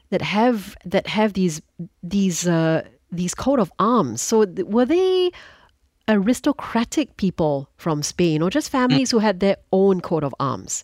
that 0.09 0.21
have 0.21 0.75
that 0.85 1.07
have 1.07 1.33
these 1.33 1.61
these 2.03 2.47
uh, 2.47 2.83
these 3.11 3.35
coat 3.35 3.59
of 3.59 3.71
arms. 3.79 4.21
So 4.21 4.45
were 4.65 4.85
they 4.85 5.31
aristocratic 6.07 7.17
people 7.17 7.69
from 7.77 8.03
Spain, 8.03 8.41
or 8.41 8.49
just 8.49 8.69
families 8.69 9.09
mm. 9.09 9.11
who 9.13 9.19
had 9.19 9.39
their 9.39 9.57
own 9.71 10.01
coat 10.01 10.23
of 10.23 10.35
arms? 10.39 10.83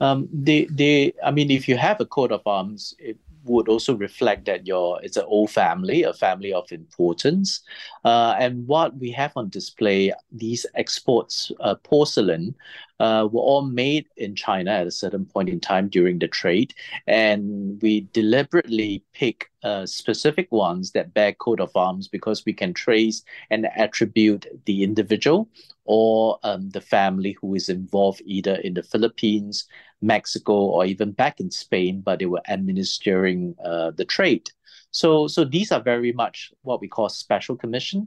Um, 0.00 0.28
they, 0.32 0.64
they, 0.64 1.12
I 1.24 1.30
mean, 1.30 1.50
if 1.50 1.68
you 1.68 1.76
have 1.76 2.00
a 2.00 2.04
coat 2.04 2.32
of 2.32 2.42
arms, 2.46 2.94
it 2.98 3.16
would 3.44 3.68
also 3.68 3.94
reflect 3.94 4.46
that 4.46 4.66
your 4.66 5.00
it's 5.02 5.16
an 5.16 5.24
old 5.26 5.50
family, 5.50 6.02
a 6.02 6.12
family 6.12 6.52
of 6.52 6.70
importance. 6.72 7.60
Uh, 8.04 8.34
and 8.38 8.66
what 8.66 8.96
we 8.96 9.10
have 9.10 9.32
on 9.36 9.48
display, 9.48 10.12
these 10.32 10.66
exports, 10.74 11.52
uh, 11.60 11.74
porcelain, 11.76 12.54
uh, 13.00 13.28
were 13.30 13.40
all 13.40 13.62
made 13.62 14.06
in 14.16 14.34
China 14.34 14.70
at 14.70 14.86
a 14.86 14.90
certain 14.90 15.24
point 15.24 15.48
in 15.48 15.60
time 15.60 15.88
during 15.88 16.18
the 16.18 16.28
trade, 16.28 16.72
and 17.06 17.80
we 17.82 18.08
deliberately 18.12 19.02
pick 19.12 19.50
uh, 19.64 19.84
specific 19.86 20.50
ones 20.52 20.92
that 20.92 21.14
bear 21.14 21.32
coat 21.32 21.60
of 21.60 21.74
arms 21.74 22.06
because 22.08 22.44
we 22.44 22.52
can 22.52 22.72
trace 22.72 23.22
and 23.50 23.66
attribute 23.76 24.46
the 24.66 24.82
individual 24.84 25.48
or 25.84 26.38
um, 26.44 26.70
the 26.70 26.80
family 26.80 27.36
who 27.40 27.54
is 27.54 27.68
involved 27.68 28.22
either 28.24 28.54
in 28.56 28.74
the 28.74 28.82
Philippines, 28.82 29.66
Mexico, 30.04 30.52
or 30.52 30.84
even 30.84 31.12
back 31.12 31.40
in 31.40 31.50
Spain, 31.50 32.02
but 32.04 32.18
they 32.18 32.26
were 32.26 32.42
administering 32.48 33.54
uh, 33.64 33.90
the 33.90 34.04
trade. 34.04 34.50
So, 34.90 35.26
so 35.26 35.44
these 35.44 35.72
are 35.72 35.80
very 35.80 36.12
much 36.12 36.52
what 36.62 36.80
we 36.80 36.88
call 36.88 37.08
special 37.08 37.56
commission, 37.56 38.06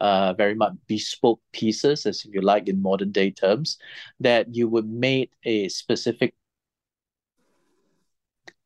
uh, 0.00 0.34
very 0.34 0.54
much 0.54 0.74
bespoke 0.86 1.40
pieces, 1.52 2.04
as 2.04 2.24
if 2.24 2.34
you 2.34 2.40
like 2.42 2.68
in 2.68 2.82
modern 2.82 3.12
day 3.12 3.30
terms, 3.30 3.78
that 4.20 4.54
you 4.54 4.68
would 4.68 4.88
make 4.88 5.30
a 5.44 5.68
specific 5.68 6.34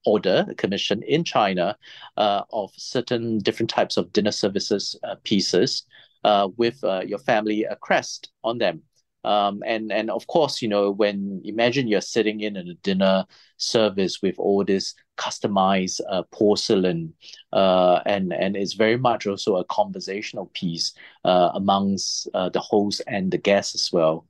order, 0.05 0.47
a 0.49 0.55
commission 0.55 1.03
in 1.03 1.23
China 1.25 1.77
uh, 2.17 2.43
of 2.51 2.71
certain 2.77 3.39
different 3.39 3.71
types 3.71 3.97
of 3.97 4.13
dinner 4.13 4.33
services 4.33 4.97
uh, 5.05 5.17
pieces 5.25 5.85
uh, 6.25 6.49
with 6.57 6.83
uh, 6.85 7.03
your 7.07 7.19
family 7.19 7.67
crest 7.81 8.31
on 8.43 8.59
them. 8.59 8.83
Um, 9.25 9.63
and 9.67 9.93
and 9.93 10.11
of 10.11 10.27
course, 10.27 10.63
you 10.63 10.69
know, 10.69 10.91
when 10.91 11.43
imagine 11.45 11.89
you're 11.89 12.01
sitting 12.01 12.41
in 12.41 12.57
a 12.57 12.75
dinner 12.75 13.27
service 13.57 14.23
with 14.23 14.39
all 14.39 14.65
this 14.65 14.95
customized 15.19 16.01
uh, 16.09 16.23
porcelain, 16.33 17.15
uh, 17.53 18.01
and 18.07 18.33
and 18.33 18.57
it's 18.57 18.75
very 18.75 18.97
much 18.97 19.27
also 19.27 19.57
a 19.57 19.65
conversational 19.65 20.47
piece 20.55 20.95
uh, 21.25 21.51
amongst 21.55 22.29
uh, 22.35 22.49
the 22.49 22.61
host 22.61 23.03
and 23.07 23.31
the 23.31 23.39
guests 23.39 23.75
as 23.75 23.93
well. 23.93 24.27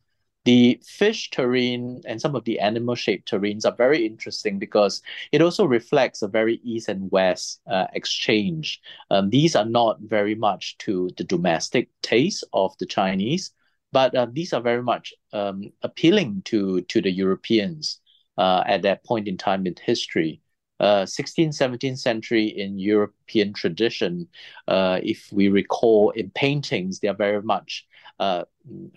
The 0.46 0.80
fish 0.82 1.28
tureen 1.30 2.00
and 2.06 2.20
some 2.20 2.34
of 2.34 2.44
the 2.44 2.60
animal 2.60 2.94
shaped 2.94 3.30
tureens 3.30 3.66
are 3.66 3.76
very 3.76 4.06
interesting 4.06 4.58
because 4.58 5.02
it 5.32 5.42
also 5.42 5.66
reflects 5.66 6.22
a 6.22 6.28
very 6.28 6.60
east 6.64 6.88
and 6.88 7.10
west 7.10 7.60
uh, 7.70 7.86
exchange. 7.92 8.80
Um, 9.10 9.28
these 9.28 9.54
are 9.54 9.66
not 9.66 10.00
very 10.00 10.34
much 10.34 10.78
to 10.78 11.10
the 11.18 11.24
domestic 11.24 11.90
taste 12.00 12.42
of 12.54 12.76
the 12.78 12.86
Chinese, 12.86 13.52
but 13.92 14.14
uh, 14.14 14.26
these 14.32 14.52
are 14.52 14.60
very 14.60 14.82
much 14.82 15.12
um, 15.32 15.72
appealing 15.82 16.42
to 16.46 16.80
to 16.82 17.00
the 17.00 17.10
Europeans 17.10 18.00
uh, 18.38 18.62
at 18.66 18.82
that 18.82 19.04
point 19.04 19.28
in 19.28 19.36
time 19.36 19.66
in 19.66 19.74
history. 19.82 20.40
Uh, 20.80 21.04
16th, 21.04 21.52
17th 21.52 21.98
century 21.98 22.46
in 22.46 22.78
European 22.78 23.52
tradition, 23.52 24.26
uh, 24.66 24.98
if 25.02 25.28
we 25.30 25.48
recall 25.48 26.08
in 26.10 26.30
paintings, 26.30 27.00
they 27.00 27.08
are 27.08 27.14
very 27.14 27.42
much 27.42 27.86
uh, 28.20 28.44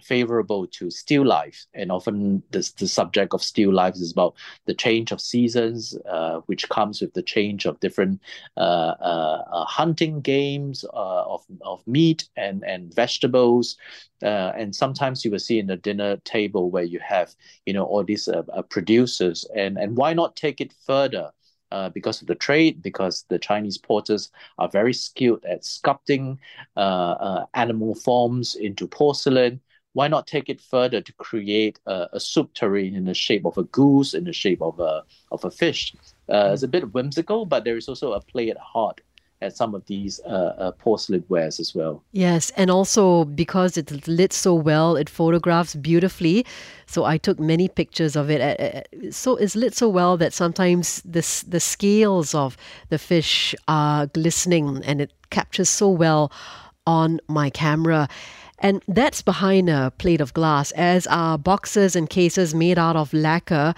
favorable 0.02 0.68
to 0.68 0.92
still 0.92 1.26
life. 1.26 1.66
And 1.74 1.92
often 1.92 2.44
this, 2.52 2.74
the 2.74 2.90
subject 2.90 3.34
of 3.34 3.42
still 3.42 3.74
life 3.74 3.96
is 3.96 4.12
about 4.12 4.36
the 4.66 4.74
change 4.74 5.14
of 5.14 5.22
seasons, 5.22 5.98
uh, 6.10 6.42
which 6.48 6.68
comes 6.68 7.00
with 7.00 7.14
the 7.14 7.24
change 7.24 7.66
of 7.66 7.80
different 7.80 8.20
uh, 8.58 8.60
uh, 9.00 9.44
uh 9.52 9.66
hunting 9.66 10.20
games 10.20 10.84
uh, 10.94 11.24
of, 11.24 11.46
of 11.62 11.88
meat 11.88 12.28
and, 12.36 12.64
and 12.66 12.94
vegetables. 12.94 13.78
Uh, 14.22 14.52
and 14.58 14.76
sometimes 14.76 15.24
you 15.24 15.32
will 15.32 15.40
see 15.40 15.58
in 15.58 15.68
the 15.68 15.78
dinner 15.78 16.18
table 16.18 16.70
where 16.70 16.84
you 16.84 17.00
have, 17.00 17.34
you 17.66 17.72
know, 17.72 17.86
all 17.86 18.04
these 18.04 18.28
producers. 18.70 19.46
And, 19.56 19.78
and 19.78 19.96
why 19.96 20.14
not 20.14 20.36
take 20.36 20.60
it 20.60 20.74
further? 20.86 21.32
Uh, 21.74 21.90
because 21.90 22.22
of 22.22 22.28
the 22.28 22.36
trade, 22.36 22.82
because 22.82 23.26
the 23.30 23.40
Chinese 23.40 23.78
porters 23.78 24.32
are 24.60 24.70
very 24.70 24.94
skilled 24.94 25.44
at 25.44 25.64
sculpting 25.64 26.38
uh, 26.78 27.16
uh, 27.28 27.46
animal 27.56 27.96
forms 27.96 28.56
into 28.56 28.88
porcelain. 28.88 29.60
Why 29.94 30.08
not 30.08 30.28
take 30.28 30.50
it 30.50 30.62
further 30.62 31.02
to 31.02 31.14
create 31.14 31.80
a, 31.86 32.08
a 32.14 32.20
soup 32.20 32.54
tureen 32.54 32.96
in 32.96 33.06
the 33.06 33.14
shape 33.14 33.46
of 33.46 33.58
a 33.58 33.64
goose, 33.64 34.14
in 34.14 34.24
the 34.24 34.34
shape 34.34 34.62
of 34.62 34.80
a 34.80 35.04
of 35.32 35.44
a 35.46 35.52
fish? 35.52 35.94
Uh, 36.30 36.52
it's 36.54 36.64
a 36.64 36.68
bit 36.68 36.94
whimsical, 36.94 37.46
but 37.46 37.64
there 37.64 37.78
is 37.78 37.90
also 37.90 38.14
a 38.14 38.22
play 38.22 38.50
at 38.50 38.58
heart 38.58 39.02
at 39.44 39.56
some 39.56 39.76
of 39.76 39.86
these 39.86 40.20
uh, 40.26 40.56
uh, 40.58 40.72
porcelain 40.72 41.24
wares 41.30 41.60
as 41.60 41.76
well. 41.76 42.02
Yes, 42.12 42.52
and 42.58 42.72
also 42.72 43.26
because 43.26 43.78
it's 43.78 44.08
lit 44.08 44.34
so 44.34 44.54
well, 44.54 44.96
it 44.96 45.10
photographs 45.10 45.76
beautifully. 45.76 46.46
So 46.86 47.06
I 47.06 47.18
took 47.18 47.40
many 47.40 47.68
pictures 47.68 48.16
of 48.16 48.30
it. 48.30 48.88
So 49.12 49.36
it's 49.36 49.56
lit 49.56 49.76
so 49.76 49.90
well 49.90 50.18
that 50.18 50.34
sometimes 50.34 51.02
the 51.02 51.24
the 51.48 51.60
scales 51.60 52.34
of 52.34 52.58
the 52.90 52.98
fish 52.98 53.56
are 53.68 54.08
glistening, 54.08 54.82
and 54.86 55.02
it 55.02 55.12
captures 55.30 55.70
so 55.70 55.90
well 55.90 56.32
on 56.86 57.20
my 57.28 57.50
camera. 57.50 58.08
And 58.60 58.82
that's 58.88 59.22
behind 59.22 59.70
a 59.70 59.92
plate 59.98 60.22
of 60.22 60.34
glass, 60.34 60.72
as 60.72 61.06
are 61.08 61.38
boxes 61.38 61.96
and 61.98 62.10
cases 62.10 62.56
made 62.56 62.80
out 62.80 62.96
of 62.96 63.14
lacquer 63.14 63.74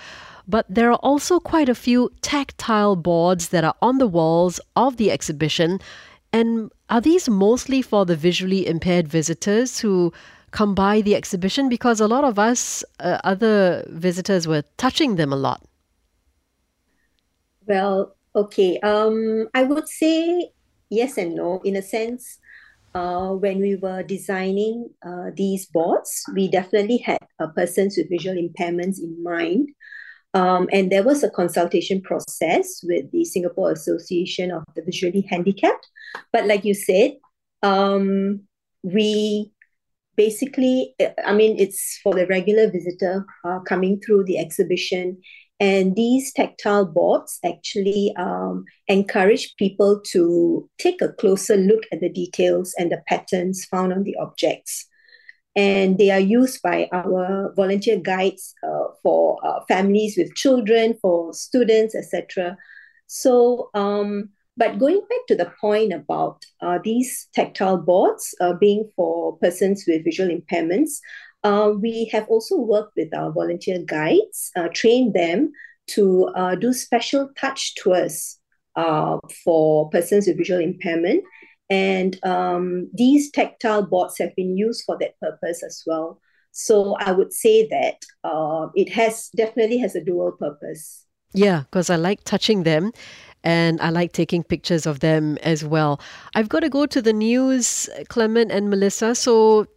but 0.48 0.66
there 0.70 0.92
are 0.92 1.00
also 1.02 1.40
quite 1.40 1.70
a 1.70 1.76
few 1.76 2.12
tactile 2.22 2.96
boards 2.96 3.50
that 3.50 3.64
are 3.64 3.76
on 3.82 3.98
the 3.98 4.08
walls 4.08 4.60
of 4.76 4.98
the 4.98 5.12
exhibition. 5.12 5.80
And 6.32 6.72
are 6.90 7.02
these 7.02 7.30
mostly 7.30 7.82
for 7.82 8.06
the 8.06 8.16
visually 8.16 8.68
impaired 8.68 9.08
visitors 9.08 9.80
who 9.80 10.14
come 10.52 10.76
by 10.76 11.02
the 11.02 11.16
exhibition? 11.16 11.70
Because 11.70 12.00
a 12.00 12.08
lot 12.08 12.24
of 12.24 12.38
us, 12.38 12.84
uh, 13.00 13.20
other 13.24 13.86
visitors, 13.90 14.48
were 14.48 14.64
touching 14.78 15.16
them 15.16 15.34
a 15.34 15.38
lot. 15.38 15.62
Well, 17.68 18.16
okay. 18.36 18.80
Um, 18.82 19.48
I 19.54 19.64
would 19.64 19.88
say 19.88 20.52
yes 20.90 21.18
and 21.18 21.36
no. 21.36 21.62
In 21.64 21.76
a 21.76 21.82
sense, 21.82 22.38
uh, 22.94 23.30
when 23.32 23.60
we 23.60 23.76
were 23.76 24.04
designing 24.04 24.90
uh, 25.06 25.32
these 25.36 25.66
boards, 25.66 26.24
we 26.34 26.50
definitely 26.50 26.98
had 26.98 27.20
uh, 27.40 27.48
persons 27.48 27.98
with 27.98 28.10
visual 28.10 28.38
impairments 28.38 29.00
in 29.00 29.22
mind. 29.24 29.70
Um, 30.36 30.68
and 30.74 30.92
there 30.92 31.02
was 31.02 31.24
a 31.24 31.30
consultation 31.30 32.02
process 32.02 32.82
with 32.84 33.10
the 33.12 33.24
Singapore 33.24 33.72
Association 33.72 34.52
of 34.52 34.64
the 34.76 34.82
Visually 34.82 35.26
Handicapped. 35.30 35.88
But 36.34 36.46
like 36.46 36.66
you 36.66 36.74
said, 36.74 37.14
um, 37.64 38.42
we 38.84 39.54
basically, 40.18 40.94
I 41.26 41.34
mean, 41.34 41.58
it's 41.58 42.00
for 42.04 42.14
the 42.14 42.28
regular 42.28 42.70
visitor 42.70 43.26
uh, 43.46 43.60
coming 43.60 44.02
through 44.02 44.26
the 44.26 44.38
exhibition. 44.38 45.22
And 45.62 45.96
these 45.96 46.34
tactile 46.34 46.86
boards 46.86 47.40
actually 47.46 48.14
um, 48.18 48.66
encourage 48.90 49.56
people 49.56 50.02
to 50.08 50.70
take 50.78 51.02
a 51.02 51.14
closer 51.14 51.56
look 51.56 51.84
at 51.94 52.02
the 52.02 52.10
details 52.10 52.74
and 52.78 52.92
the 52.92 53.02
patterns 53.08 53.64
found 53.64 53.94
on 53.94 54.04
the 54.04 54.18
objects 54.18 54.90
and 55.56 55.98
they 55.98 56.12
are 56.12 56.20
used 56.20 56.62
by 56.62 56.90
our 56.92 57.54
volunteer 57.56 57.98
guides 57.98 58.54
uh, 58.64 58.88
for 59.02 59.40
uh, 59.46 59.62
families 59.68 60.16
with 60.18 60.36
children, 60.36 60.98
for 61.02 61.34
students, 61.34 61.96
etc. 61.96 62.58
So, 63.08 63.70
um, 63.74 64.30
but 64.58 64.80
going 64.80 65.00
back 65.10 65.28
to 65.28 65.36
the 65.36 65.52
point 65.62 65.94
about 65.94 66.46
uh, 66.62 66.80
these 66.84 67.28
tactile 67.34 67.78
boards 67.78 68.36
uh, 68.42 68.54
being 68.54 68.90
for 68.96 69.38
persons 69.38 69.86
with 69.88 70.04
visual 70.04 70.30
impairments, 70.30 71.00
uh, 71.44 71.72
we 71.80 72.10
have 72.12 72.28
also 72.28 72.58
worked 72.58 72.94
with 72.98 73.14
our 73.14 73.32
volunteer 73.32 73.80
guides, 73.86 74.52
uh, 74.56 74.68
trained 74.74 75.14
them 75.14 75.52
to 75.88 76.28
do 76.60 76.74
special 76.74 77.30
touch 77.38 77.76
tours 77.76 78.40
for 79.44 79.88
persons 79.92 80.26
with 80.26 80.38
visual 80.38 80.60
impairment. 80.60 81.24
And 81.70 82.24
um, 82.24 82.90
these 82.94 83.32
tactile 83.32 83.84
boards 83.84 84.18
have 84.20 84.36
been 84.36 84.56
used 84.56 84.84
for 84.86 84.98
that 85.00 85.20
purpose 85.20 85.64
as 85.64 85.84
well. 85.86 86.22
So 86.52 86.96
I 87.00 87.12
would 87.12 87.34
say 87.34 87.68
that 87.68 88.06
uh, 88.24 88.68
it 88.76 88.90
has 88.94 89.30
definitely 89.36 89.78
has 89.80 89.96
a 89.96 90.04
dual 90.04 90.32
purpose. 90.32 91.06
Yeah, 91.34 91.64
because 91.64 91.90
I 91.90 91.98
like 91.98 92.24
touching 92.24 92.64
them 92.64 92.94
and 93.44 93.82
I 93.82 93.90
like 93.90 94.14
taking 94.14 94.42
pictures 94.44 94.86
of 94.86 95.02
them 95.02 95.38
as 95.44 95.66
well. 95.66 96.00
I've 96.34 96.50
got 96.50 96.62
to 96.62 96.70
go 96.70 96.86
to 96.86 97.02
the 97.02 97.14
news, 97.14 97.90
Clement 98.08 98.52
and 98.52 98.70
Melissa. 98.70 99.16
So, 99.16 99.68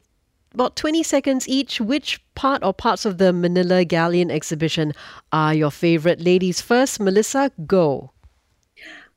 about 0.54 0.76
20 0.76 1.02
seconds 1.02 1.48
each. 1.48 1.80
Which 1.80 2.20
part 2.34 2.62
or 2.62 2.72
parts 2.72 3.04
of 3.04 3.18
the 3.18 3.32
Manila 3.32 3.84
Galleon 3.84 4.30
exhibition 4.30 4.92
are 5.32 5.54
your 5.54 5.70
favorite? 5.70 6.20
Ladies 6.20 6.60
first, 6.60 7.00
Melissa, 7.00 7.50
go. 7.66 8.12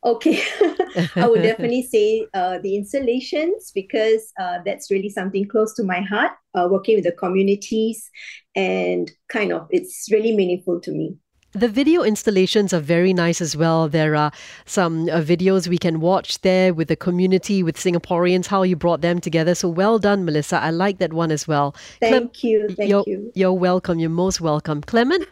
Okay, 0.04 0.42
I 1.16 1.28
would 1.28 1.44
definitely 1.44 1.84
say 1.84 2.28
uh, 2.34 2.58
the 2.60 2.76
installations 2.76 3.72
because 3.74 4.34
uh, 4.40 4.60
that's 4.66 4.90
really 4.90 5.10
something 5.10 5.48
close 5.48 5.74
to 5.76 5.84
my 5.84 6.02
heart, 6.02 6.32
uh, 6.56 6.68
working 6.72 6.96
with 6.96 7.04
the 7.04 7.12
communities, 7.12 8.10
and 8.56 9.12
kind 9.30 9.54
of 9.54 9.68
it's 9.70 10.08
really 10.12 10.36
meaningful 10.36 10.82
to 10.82 10.92
me. 10.92 11.18
The 11.54 11.68
video 11.68 12.04
installations 12.04 12.74
are 12.74 12.80
very 12.80 13.14
nice 13.14 13.42
as 13.42 13.58
well. 13.58 13.90
There 13.90 14.16
are 14.16 14.32
some 14.66 15.10
uh, 15.10 15.22
videos 15.22 15.68
we 15.68 15.78
can 15.78 16.00
watch 16.00 16.40
there 16.42 16.74
with 16.74 16.88
the 16.88 16.96
community, 16.96 17.62
with 17.62 17.76
Singaporeans, 17.76 18.48
how 18.48 18.64
you 18.64 18.78
brought 18.78 19.02
them 19.02 19.20
together. 19.20 19.54
So 19.54 19.68
well 19.68 20.00
done, 20.00 20.24
Melissa. 20.24 20.62
I 20.62 20.70
like 20.70 21.00
that 21.00 21.12
one 21.12 21.30
as 21.30 21.50
well. 21.50 21.76
Thank 22.00 22.14
Clem- 22.14 22.52
you. 22.52 22.70
Thank 22.70 22.90
you're, 22.90 23.04
you. 23.06 23.32
You're 23.36 23.52
welcome. 23.52 24.00
You're 24.00 24.10
most 24.10 24.40
welcome. 24.40 24.80
Clement? 24.82 25.28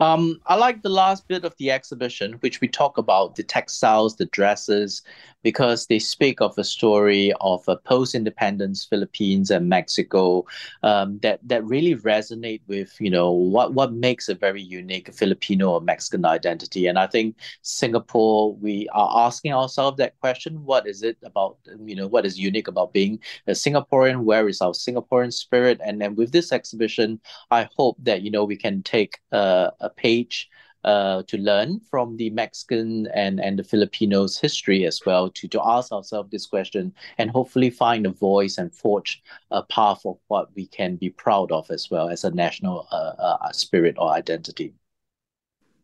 Um, 0.00 0.40
I 0.46 0.54
like 0.54 0.82
the 0.82 0.88
last 0.88 1.26
bit 1.26 1.44
of 1.44 1.56
the 1.58 1.70
exhibition, 1.70 2.34
which 2.34 2.60
we 2.60 2.68
talk 2.68 2.98
about 2.98 3.34
the 3.34 3.42
textiles, 3.42 4.16
the 4.16 4.26
dresses, 4.26 5.02
because 5.42 5.86
they 5.86 5.98
speak 5.98 6.40
of 6.40 6.56
a 6.58 6.64
story 6.64 7.32
of 7.40 7.62
a 7.68 7.76
post-independence 7.76 8.84
Philippines 8.84 9.50
and 9.50 9.68
Mexico 9.68 10.44
um, 10.82 11.18
that 11.22 11.40
that 11.48 11.64
really 11.64 11.94
resonate 11.96 12.60
with 12.66 12.94
you 13.00 13.10
know 13.10 13.30
what 13.30 13.74
what 13.74 13.92
makes 13.92 14.28
a 14.28 14.34
very 14.34 14.62
unique 14.62 15.12
Filipino 15.14 15.70
or 15.72 15.80
Mexican 15.80 16.24
identity. 16.24 16.86
And 16.86 16.98
I 16.98 17.06
think 17.06 17.36
Singapore, 17.62 18.54
we 18.56 18.88
are 18.92 19.26
asking 19.26 19.52
ourselves 19.52 19.98
that 19.98 20.18
question: 20.20 20.64
What 20.64 20.86
is 20.86 21.02
it 21.02 21.16
about 21.24 21.58
you 21.84 21.96
know 21.96 22.06
what 22.06 22.26
is 22.26 22.38
unique 22.38 22.68
about 22.68 22.92
being 22.92 23.18
a 23.46 23.52
Singaporean? 23.52 24.24
Where 24.24 24.48
is 24.48 24.60
our 24.60 24.72
Singaporean 24.72 25.32
spirit? 25.32 25.80
And 25.84 26.00
then 26.00 26.14
with 26.16 26.32
this 26.32 26.52
exhibition, 26.52 27.20
I 27.50 27.68
hope 27.76 27.96
that 28.02 28.22
you 28.22 28.30
know 28.30 28.44
we 28.44 28.56
can 28.56 28.82
take 28.82 29.18
uh, 29.32 29.70
a 29.80 29.90
page 29.90 30.48
uh, 30.88 31.22
to 31.26 31.36
learn 31.36 31.78
from 31.90 32.16
the 32.16 32.30
Mexican 32.30 33.06
and, 33.08 33.40
and 33.40 33.58
the 33.58 33.62
Filipinos' 33.62 34.38
history 34.38 34.86
as 34.86 35.04
well, 35.04 35.28
to, 35.28 35.46
to 35.46 35.60
ask 35.62 35.92
ourselves 35.92 36.30
this 36.30 36.46
question 36.46 36.94
and 37.18 37.30
hopefully 37.30 37.68
find 37.68 38.06
a 38.06 38.10
voice 38.10 38.56
and 38.56 38.74
forge 38.74 39.22
a 39.50 39.62
path 39.62 40.00
of 40.06 40.16
what 40.28 40.48
we 40.56 40.66
can 40.66 40.96
be 40.96 41.10
proud 41.10 41.52
of 41.52 41.70
as 41.70 41.90
well 41.90 42.08
as 42.08 42.24
a 42.24 42.30
national 42.30 42.88
uh, 42.90 43.12
uh, 43.18 43.52
spirit 43.52 43.96
or 43.98 44.12
identity. 44.12 44.72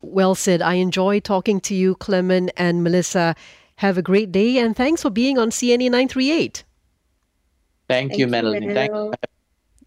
Well 0.00 0.34
said. 0.34 0.62
I 0.62 0.74
enjoy 0.74 1.20
talking 1.20 1.60
to 1.62 1.74
you, 1.74 1.96
Clement 1.96 2.50
and 2.56 2.82
Melissa. 2.82 3.36
Have 3.76 3.98
a 3.98 4.02
great 4.02 4.32
day 4.32 4.56
and 4.56 4.74
thanks 4.74 5.02
for 5.02 5.10
being 5.10 5.36
on 5.36 5.50
CNA 5.50 5.90
938. 5.90 6.64
Thank, 7.88 8.10
Thank 8.10 8.18
you, 8.18 8.26
Melanie. 8.26 8.72
Thank 8.72 8.94
you. 8.94 9.12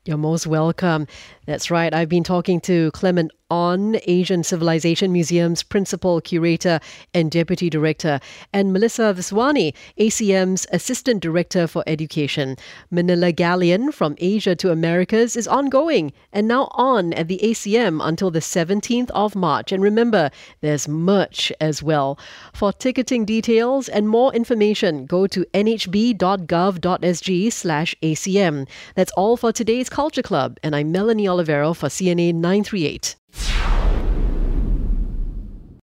You're 0.05 0.17
most 0.17 0.45
welcome. 0.45 1.07
That's 1.47 1.71
right. 1.71 1.93
I've 1.93 2.09
been 2.09 2.25
talking 2.25 2.59
to 2.61 2.91
Clement 2.91 3.31
Onn, 3.49 4.01
Asian 4.07 4.43
Civilization 4.43 5.13
Museum's 5.13 5.63
Principal 5.63 6.19
Curator 6.19 6.81
and 7.13 7.31
Deputy 7.31 7.69
Director, 7.69 8.19
and 8.51 8.73
Melissa 8.73 9.13
Viswani, 9.17 9.73
ACM's 9.97 10.67
Assistant 10.73 11.21
Director 11.21 11.65
for 11.65 11.81
Education. 11.87 12.57
Manila 12.91 13.31
Galleon 13.31 13.93
from 13.93 14.15
Asia 14.17 14.53
to 14.57 14.71
Americas 14.71 15.37
is 15.37 15.47
ongoing 15.47 16.11
and 16.33 16.49
now 16.49 16.67
on 16.71 17.13
at 17.13 17.29
the 17.29 17.39
ACM 17.41 18.05
until 18.05 18.29
the 18.29 18.39
17th 18.39 19.09
of 19.11 19.33
March. 19.33 19.71
And 19.71 19.81
remember, 19.81 20.29
there's 20.59 20.89
merch 20.89 21.53
as 21.61 21.81
well. 21.81 22.19
For 22.51 22.73
ticketing 22.73 23.23
details 23.23 23.87
and 23.87 24.09
more 24.09 24.33
information, 24.35 25.05
go 25.05 25.25
to 25.27 25.45
nhb.gov.sg 25.53 26.17
slash 27.53 27.95
ACM. 28.03 28.67
That's 28.95 29.11
all 29.13 29.37
for 29.37 29.53
today's 29.53 29.87
Culture 29.87 30.21
Club, 30.21 30.57
and 30.61 30.75
I'm 30.75 30.91
Melanie 30.91 31.27
Oliveiro 31.37 31.75
for 31.75 31.87
CNA 31.87 32.33
938. 32.33 33.15